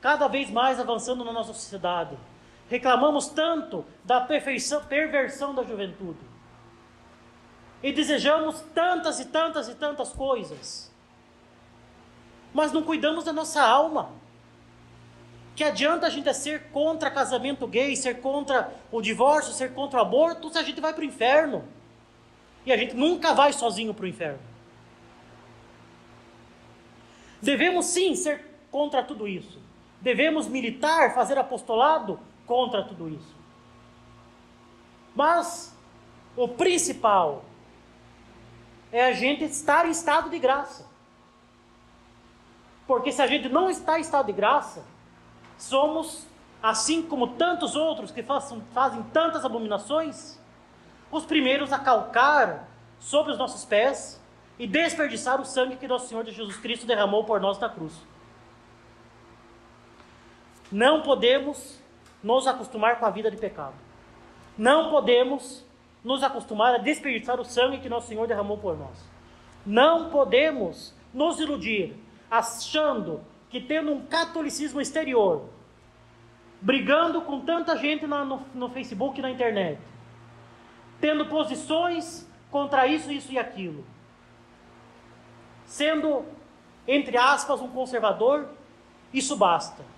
cada 0.01 0.27
vez 0.27 0.49
mais 0.49 0.79
avançando 0.79 1.23
na 1.23 1.31
nossa 1.31 1.53
sociedade. 1.53 2.17
Reclamamos 2.69 3.29
tanto 3.29 3.85
da 4.03 4.19
perfeição, 4.19 4.83
perversão 4.83 5.55
da 5.55 5.63
juventude. 5.63 6.19
E 7.81 7.93
desejamos 7.93 8.61
tantas 8.73 9.19
e 9.19 9.25
tantas 9.25 9.69
e 9.69 9.75
tantas 9.75 10.11
coisas. 10.11 10.91
Mas 12.53 12.71
não 12.71 12.83
cuidamos 12.83 13.23
da 13.23 13.31
nossa 13.31 13.61
alma. 13.61 14.09
Que 15.55 15.63
adianta 15.63 16.07
a 16.07 16.09
gente 16.09 16.31
ser 16.33 16.69
contra 16.71 17.09
casamento 17.09 17.65
gay, 17.67 17.95
ser 17.95 18.19
contra 18.19 18.71
o 18.91 19.01
divórcio, 19.01 19.53
ser 19.53 19.73
contra 19.73 19.99
o 19.99 20.01
aborto, 20.01 20.49
se 20.49 20.57
a 20.57 20.63
gente 20.63 20.81
vai 20.81 20.93
para 20.93 21.01
o 21.01 21.05
inferno. 21.05 21.63
E 22.65 22.71
a 22.71 22.77
gente 22.77 22.95
nunca 22.95 23.33
vai 23.33 23.53
sozinho 23.53 23.93
para 23.93 24.03
o 24.03 24.07
inferno. 24.07 24.39
Devemos 27.41 27.85
sim 27.85 28.15
ser 28.15 28.43
contra 28.69 29.01
tudo 29.01 29.27
isso. 29.27 29.59
Devemos 30.01 30.47
militar, 30.47 31.13
fazer 31.15 31.37
apostolado 31.37 32.19
contra 32.47 32.83
tudo 32.83 33.09
isso. 33.09 33.35
Mas 35.13 35.77
o 36.35 36.47
principal 36.47 37.43
é 38.91 39.05
a 39.05 39.11
gente 39.11 39.43
estar 39.43 39.85
em 39.85 39.91
estado 39.91 40.29
de 40.29 40.39
graça. 40.39 40.87
Porque 42.87 43.11
se 43.11 43.21
a 43.21 43.27
gente 43.27 43.49
não 43.49 43.69
está 43.69 43.97
em 43.97 44.01
estado 44.01 44.27
de 44.27 44.31
graça, 44.31 44.83
somos, 45.57 46.25
assim 46.63 47.01
como 47.01 47.27
tantos 47.29 47.75
outros 47.75 48.11
que 48.11 48.23
façam, 48.23 48.61
fazem 48.73 49.03
tantas 49.11 49.43
abominações, 49.43 50.39
os 51.11 51.25
primeiros 51.25 51.73
a 51.73 51.79
calcar 51.79 52.67
sobre 52.99 53.33
os 53.33 53.37
nossos 53.37 53.65
pés 53.65 54.21
e 54.57 54.65
desperdiçar 54.65 55.39
o 55.39 55.45
sangue 55.45 55.75
que 55.75 55.87
nosso 55.87 56.07
Senhor 56.07 56.25
Jesus 56.25 56.57
Cristo 56.57 56.85
derramou 56.85 57.23
por 57.25 57.39
nós 57.41 57.59
na 57.59 57.69
cruz. 57.69 57.93
Não 60.71 61.01
podemos 61.01 61.79
nos 62.27 62.45
acostumar 62.45 62.99
com 62.99 63.05
a 63.05 63.09
vida 63.09 63.31
de 63.31 63.37
pecado. 63.37 63.73
Não 64.57 64.89
podemos 64.89 65.65
nos 66.03 66.21
acostumar 66.23 66.75
a 66.75 66.77
desperdiçar 66.77 67.39
o 67.39 67.45
sangue 67.45 67.79
que 67.79 67.87
nosso 67.87 68.07
Senhor 68.07 68.27
derramou 68.27 68.57
por 68.57 68.77
nós. 68.77 68.97
Não 69.65 70.09
podemos 70.09 70.93
nos 71.13 71.39
iludir 71.39 71.95
achando 72.29 73.21
que 73.49 73.61
tendo 73.61 73.93
um 73.93 74.05
catolicismo 74.05 74.81
exterior, 74.81 75.45
brigando 76.59 77.21
com 77.21 77.39
tanta 77.39 77.77
gente 77.77 78.05
no, 78.05 78.25
no, 78.25 78.41
no 78.53 78.69
Facebook 78.69 79.19
e 79.19 79.21
na 79.21 79.31
internet, 79.31 79.79
tendo 80.99 81.27
posições 81.27 82.29
contra 82.51 82.87
isso, 82.87 83.09
isso 83.09 83.31
e 83.31 83.39
aquilo, 83.39 83.85
sendo, 85.65 86.25
entre 86.85 87.17
aspas, 87.17 87.61
um 87.61 87.69
conservador, 87.69 88.49
isso 89.13 89.37
basta. 89.37 89.96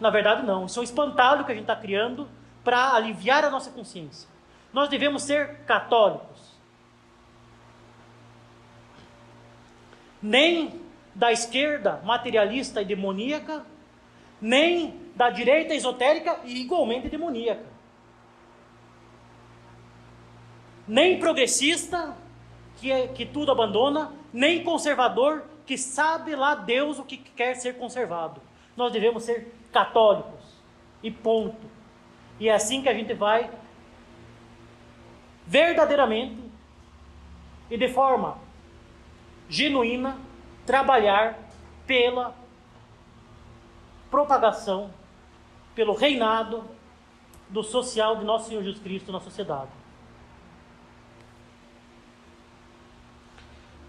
Na 0.00 0.10
verdade, 0.10 0.44
não. 0.44 0.66
Isso 0.66 0.78
é 0.78 0.82
um 0.82 0.84
espantalho 0.84 1.44
que 1.44 1.52
a 1.52 1.54
gente 1.54 1.64
está 1.64 1.76
criando 1.76 2.28
para 2.62 2.94
aliviar 2.94 3.44
a 3.44 3.50
nossa 3.50 3.70
consciência. 3.70 4.28
Nós 4.72 4.88
devemos 4.88 5.22
ser 5.22 5.60
católicos. 5.66 6.54
Nem 10.20 10.80
da 11.14 11.30
esquerda 11.30 12.00
materialista 12.04 12.82
e 12.82 12.84
demoníaca, 12.84 13.64
nem 14.40 15.00
da 15.14 15.30
direita 15.30 15.74
esotérica 15.74 16.40
e 16.44 16.60
igualmente 16.60 17.08
demoníaca. 17.08 17.64
Nem 20.88 21.18
progressista, 21.18 22.16
que, 22.76 22.90
é, 22.90 23.06
que 23.08 23.24
tudo 23.24 23.52
abandona, 23.52 24.12
nem 24.32 24.64
conservador, 24.64 25.44
que 25.64 25.78
sabe 25.78 26.34
lá 26.34 26.54
Deus 26.54 26.98
o 26.98 27.04
que 27.04 27.16
quer 27.16 27.54
ser 27.54 27.78
conservado. 27.78 28.40
Nós 28.76 28.92
devemos 28.92 29.22
ser 29.22 29.54
católicos. 29.74 30.40
E 31.02 31.10
ponto. 31.10 31.66
E 32.40 32.48
é 32.48 32.54
assim 32.54 32.80
que 32.80 32.88
a 32.88 32.94
gente 32.94 33.12
vai 33.12 33.50
verdadeiramente 35.46 36.42
e 37.70 37.76
de 37.76 37.88
forma 37.88 38.38
genuína 39.48 40.16
trabalhar 40.64 41.38
pela 41.86 42.34
propagação, 44.10 44.90
pelo 45.74 45.94
reinado 45.94 46.64
do 47.50 47.62
social 47.62 48.16
de 48.16 48.24
nosso 48.24 48.48
Senhor 48.48 48.62
Jesus 48.62 48.82
Cristo 48.82 49.12
na 49.12 49.20
sociedade. 49.20 49.70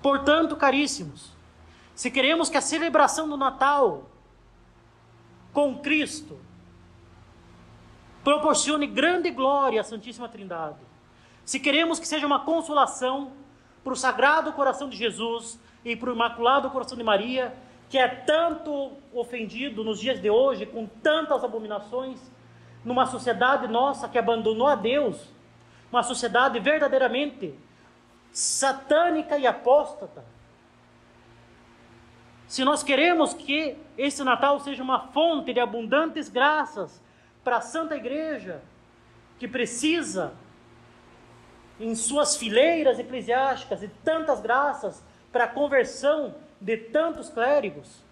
Portanto, 0.01 0.55
caríssimos, 0.55 1.31
se 1.95 2.11
queremos 2.11 2.49
que 2.49 2.57
a 2.57 2.61
celebração 2.61 3.29
do 3.29 3.37
Natal 3.37 4.03
com 5.55 5.77
Cristo 5.77 6.37
proporcione 8.21 8.85
grande 8.85 9.31
glória 9.31 9.79
à 9.79 9.83
Santíssima 9.85 10.27
Trindade, 10.27 10.79
se 11.45 11.61
queremos 11.61 11.97
que 11.97 12.07
seja 12.07 12.27
uma 12.27 12.41
consolação 12.41 13.31
para 13.81 13.93
o 13.93 13.95
Sagrado 13.95 14.51
Coração 14.51 14.89
de 14.89 14.97
Jesus 14.97 15.57
e 15.85 15.95
para 15.95 16.09
o 16.09 16.13
Imaculado 16.13 16.69
Coração 16.71 16.97
de 16.97 17.03
Maria, 17.03 17.55
que 17.89 17.97
é 17.97 18.05
tanto 18.07 18.91
ofendido 19.13 19.81
nos 19.81 19.99
dias 19.99 20.19
de 20.19 20.29
hoje, 20.29 20.65
com 20.65 20.87
tantas 21.01 21.41
abominações, 21.41 22.19
numa 22.83 23.05
sociedade 23.05 23.67
nossa 23.67 24.09
que 24.09 24.17
abandonou 24.17 24.67
a 24.67 24.75
Deus, 24.75 25.17
uma 25.89 26.03
sociedade 26.03 26.59
verdadeiramente 26.59 27.57
satânica 28.33 29.37
e 29.37 29.47
apóstata. 29.47 30.25
Se 32.47 32.63
nós 32.63 32.83
queremos 32.83 33.33
que 33.33 33.75
esse 33.97 34.23
Natal 34.23 34.59
seja 34.59 34.83
uma 34.83 35.07
fonte 35.07 35.53
de 35.53 35.59
abundantes 35.59 36.29
graças 36.29 37.01
para 37.43 37.57
a 37.57 37.61
Santa 37.61 37.95
Igreja, 37.95 38.61
que 39.39 39.47
precisa, 39.47 40.33
em 41.79 41.95
suas 41.95 42.37
fileiras 42.37 42.99
eclesiásticas, 42.99 43.79
de 43.79 43.87
tantas 44.03 44.41
graças 44.41 45.03
para 45.31 45.45
a 45.45 45.47
conversão 45.47 46.35
de 46.61 46.77
tantos 46.77 47.29
clérigos. 47.29 48.03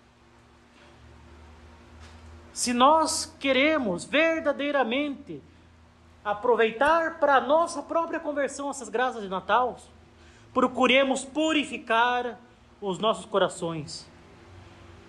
Se 2.51 2.73
nós 2.73 3.35
queremos 3.39 4.05
verdadeiramente 4.05 5.41
aproveitar 6.23 7.19
para 7.19 7.35
a 7.35 7.41
nossa 7.41 7.81
própria 7.81 8.19
conversão 8.19 8.69
essas 8.69 8.89
graças 8.89 9.23
de 9.23 9.29
Natal, 9.29 9.77
procuremos 10.53 11.25
purificar 11.25 12.37
os 12.79 12.99
nossos 12.99 13.25
corações. 13.25 14.12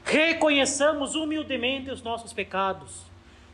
Reconheçamos 0.05 1.15
humildemente 1.15 1.91
os 1.91 2.03
nossos 2.03 2.33
pecados. 2.33 3.03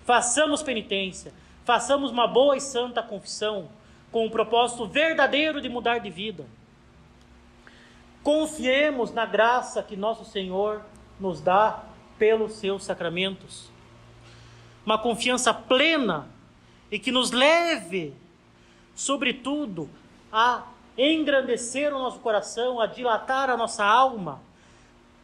Façamos 0.04 0.62
penitência. 0.62 1.32
Façamos 1.64 2.10
uma 2.10 2.26
boa 2.26 2.56
e 2.56 2.60
santa 2.60 3.02
confissão 3.02 3.68
com 4.10 4.26
o 4.26 4.30
propósito 4.30 4.86
verdadeiro 4.86 5.60
de 5.60 5.68
mudar 5.68 5.98
de 5.98 6.10
vida. 6.10 6.44
Confiemos 8.24 9.12
na 9.12 9.24
graça 9.24 9.82
que 9.82 9.96
nosso 9.96 10.24
Senhor 10.24 10.82
nos 11.18 11.40
dá 11.40 11.84
pelos 12.18 12.54
seus 12.54 12.84
sacramentos. 12.84 13.70
Uma 14.84 14.98
confiança 14.98 15.54
plena 15.54 16.28
e 16.90 16.98
que 16.98 17.12
nos 17.12 17.30
leve, 17.30 18.12
sobretudo, 18.94 19.88
a 20.32 20.64
engrandecer 20.98 21.94
o 21.94 21.98
nosso 21.98 22.18
coração, 22.18 22.80
a 22.80 22.86
dilatar 22.86 23.48
a 23.48 23.56
nossa 23.56 23.84
alma, 23.84 24.42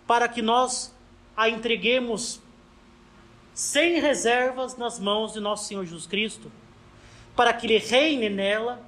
para 0.07 0.29
que 0.29 0.41
nós 0.41 0.95
a 1.37 1.49
entreguemos 1.49 2.41
sem 3.53 4.01
reservas 4.01 4.76
nas 4.76 4.99
mãos 4.99 5.32
de 5.32 5.41
nosso 5.41 5.66
Senhor 5.66 5.84
Jesus 5.84 6.07
Cristo, 6.07 6.51
para 7.34 7.53
que 7.53 7.66
Ele 7.66 7.78
reine 7.78 8.28
nela 8.28 8.82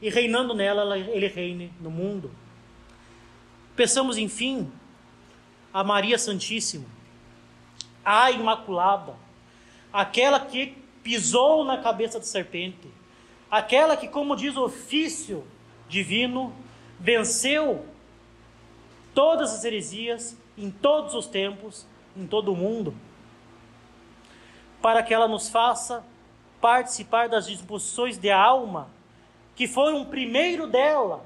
e 0.00 0.08
reinando 0.10 0.54
nela, 0.54 0.98
Ele 0.98 1.28
reine 1.28 1.72
no 1.80 1.90
mundo. 1.90 2.30
Peçamos, 3.74 4.18
enfim, 4.18 4.70
a 5.72 5.84
Maria 5.84 6.18
Santíssima, 6.18 6.86
a 8.04 8.30
Imaculada, 8.30 9.14
aquela 9.92 10.40
que 10.40 10.76
pisou 11.02 11.64
na 11.64 11.78
cabeça 11.78 12.18
da 12.18 12.24
serpente, 12.24 12.88
aquela 13.50 13.96
que, 13.96 14.08
como 14.08 14.34
diz 14.34 14.56
o 14.56 14.64
ofício 14.64 15.44
divino, 15.88 16.52
venceu 16.98 17.86
todas 19.14 19.52
as 19.52 19.64
heresias 19.64 20.36
em 20.56 20.70
todos 20.70 21.14
os 21.14 21.26
tempos, 21.26 21.86
em 22.16 22.26
todo 22.26 22.52
o 22.52 22.56
mundo, 22.56 22.94
para 24.80 25.02
que 25.02 25.12
ela 25.12 25.28
nos 25.28 25.48
faça 25.48 26.04
participar 26.60 27.28
das 27.28 27.46
disposições 27.46 28.18
de 28.18 28.30
alma, 28.30 28.88
que 29.54 29.66
foi 29.66 29.92
um 29.92 30.04
primeiro 30.04 30.66
dela 30.66 31.24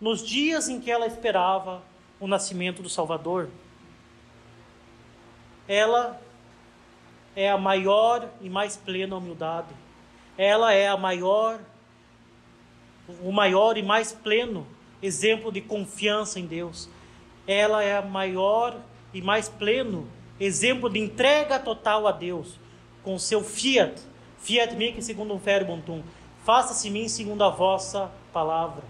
nos 0.00 0.26
dias 0.26 0.68
em 0.68 0.80
que 0.80 0.90
ela 0.90 1.06
esperava 1.06 1.82
o 2.18 2.26
nascimento 2.26 2.82
do 2.82 2.88
Salvador. 2.88 3.48
Ela 5.68 6.20
é 7.36 7.50
a 7.50 7.56
maior 7.56 8.28
e 8.40 8.48
mais 8.48 8.76
plena 8.76 9.16
humildade. 9.16 9.74
Ela 10.36 10.72
é 10.72 10.88
a 10.88 10.96
maior, 10.96 11.60
o 13.22 13.32
maior 13.32 13.76
e 13.76 13.82
mais 13.82 14.12
pleno 14.12 14.66
exemplo 15.02 15.50
de 15.52 15.60
confiança 15.60 16.38
em 16.38 16.46
Deus. 16.46 16.88
Ela 17.46 17.82
é 17.82 17.96
a 17.96 18.02
maior 18.02 18.76
e 19.12 19.20
mais 19.20 19.48
pleno 19.48 20.08
exemplo 20.38 20.88
de 20.88 20.98
entrega 20.98 21.58
total 21.58 22.06
a 22.06 22.12
Deus, 22.12 22.58
com 23.02 23.18
seu 23.18 23.42
fiat, 23.42 24.00
fiat 24.38 24.74
mihi 24.74 25.02
segundo 25.02 25.34
um 25.34 25.38
verbum 25.38 26.02
faça-se 26.44 26.90
mim 26.90 27.08
segundo 27.08 27.42
a 27.44 27.48
vossa 27.48 28.10
palavra. 28.32 28.82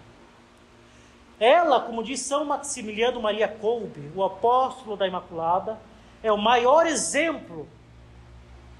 Ela, 1.38 1.80
como 1.80 2.02
diz 2.02 2.20
São 2.20 2.44
Maximiliano 2.44 3.20
Maria 3.20 3.48
Kolbe, 3.48 4.10
o 4.14 4.22
apóstolo 4.22 4.96
da 4.96 5.06
Imaculada, 5.06 5.78
é 6.22 6.30
o 6.30 6.38
maior 6.38 6.86
exemplo 6.86 7.68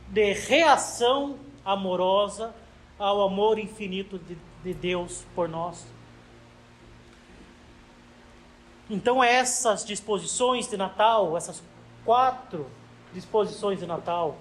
de 0.09 0.33
reação 0.33 1.37
amorosa 1.65 2.55
ao 2.99 3.23
amor 3.23 3.59
infinito 3.59 4.19
de, 4.19 4.39
de 4.63 4.75
Deus 4.75 5.25
por 5.35 5.49
nós. 5.49 5.87
Então, 8.93 9.25
essas 9.25 9.87
disposições 9.87 10.69
de 10.69 10.77
Natal, 10.77 11.35
essas 11.35 11.63
quatro 12.05 12.67
disposições 13.15 13.79
de 13.81 13.87
Natal, 13.87 14.37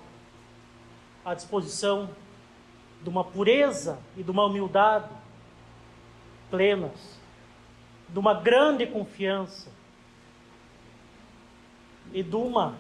a 1.23 1.33
disposição 1.33 2.09
de 3.01 3.07
uma 3.07 3.23
pureza 3.23 3.97
e 4.17 4.23
de 4.23 4.29
uma 4.29 4.45
humildade 4.45 5.09
plenas, 6.49 7.17
de 8.09 8.19
uma 8.19 8.33
grande 8.33 8.85
confiança, 8.85 9.71
e 12.13 12.21
de 12.21 12.35
uma 12.35 12.77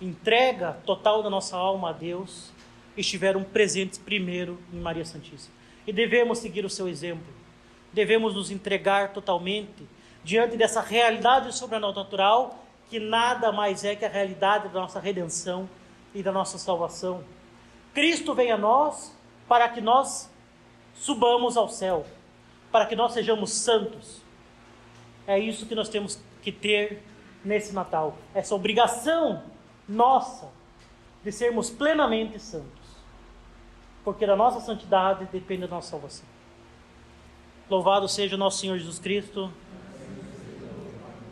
entrega 0.00 0.72
total 0.84 1.22
da 1.22 1.30
nossa 1.30 1.56
alma 1.56 1.90
a 1.90 1.92
Deus 1.92 2.50
estiveram 2.96 3.44
presentes 3.44 3.96
primeiro 3.96 4.58
em 4.72 4.80
Maria 4.80 5.04
Santíssima. 5.04 5.54
E 5.86 5.92
devemos 5.92 6.38
seguir 6.38 6.64
o 6.64 6.70
seu 6.70 6.88
exemplo. 6.88 7.32
Devemos 7.92 8.34
nos 8.34 8.50
entregar 8.50 9.12
totalmente 9.12 9.86
diante 10.24 10.56
dessa 10.56 10.80
realidade 10.80 11.54
sobrenatural 11.54 12.58
que 12.88 12.98
nada 12.98 13.52
mais 13.52 13.84
é 13.84 13.94
que 13.94 14.04
a 14.04 14.08
realidade 14.08 14.68
da 14.68 14.80
nossa 14.80 14.98
redenção 14.98 15.68
e 16.14 16.22
da 16.22 16.32
nossa 16.32 16.58
salvação. 16.58 17.22
Cristo 17.92 18.34
vem 18.34 18.50
a 18.50 18.58
nós 18.58 19.16
para 19.46 19.68
que 19.68 19.80
nós 19.80 20.30
subamos 20.94 21.56
ao 21.56 21.68
céu, 21.68 22.06
para 22.72 22.86
que 22.86 22.96
nós 22.96 23.12
sejamos 23.12 23.52
santos. 23.52 24.22
É 25.26 25.38
isso 25.38 25.66
que 25.66 25.74
nós 25.74 25.88
temos 25.88 26.20
que 26.42 26.52
ter 26.52 27.02
nesse 27.44 27.74
Natal, 27.74 28.16
essa 28.34 28.54
obrigação 28.54 29.42
nossa 29.88 30.48
de 31.22 31.30
sermos 31.30 31.70
plenamente 31.70 32.38
santos. 32.38 32.84
Porque 34.02 34.26
da 34.26 34.36
nossa 34.36 34.60
santidade 34.60 35.26
depende 35.26 35.62
da 35.62 35.68
nossa 35.68 35.90
salvação. 35.90 36.26
Louvado 37.68 38.08
seja 38.08 38.36
o 38.36 38.38
nosso 38.38 38.58
Senhor 38.58 38.78
Jesus 38.78 38.98
Cristo. 38.98 39.50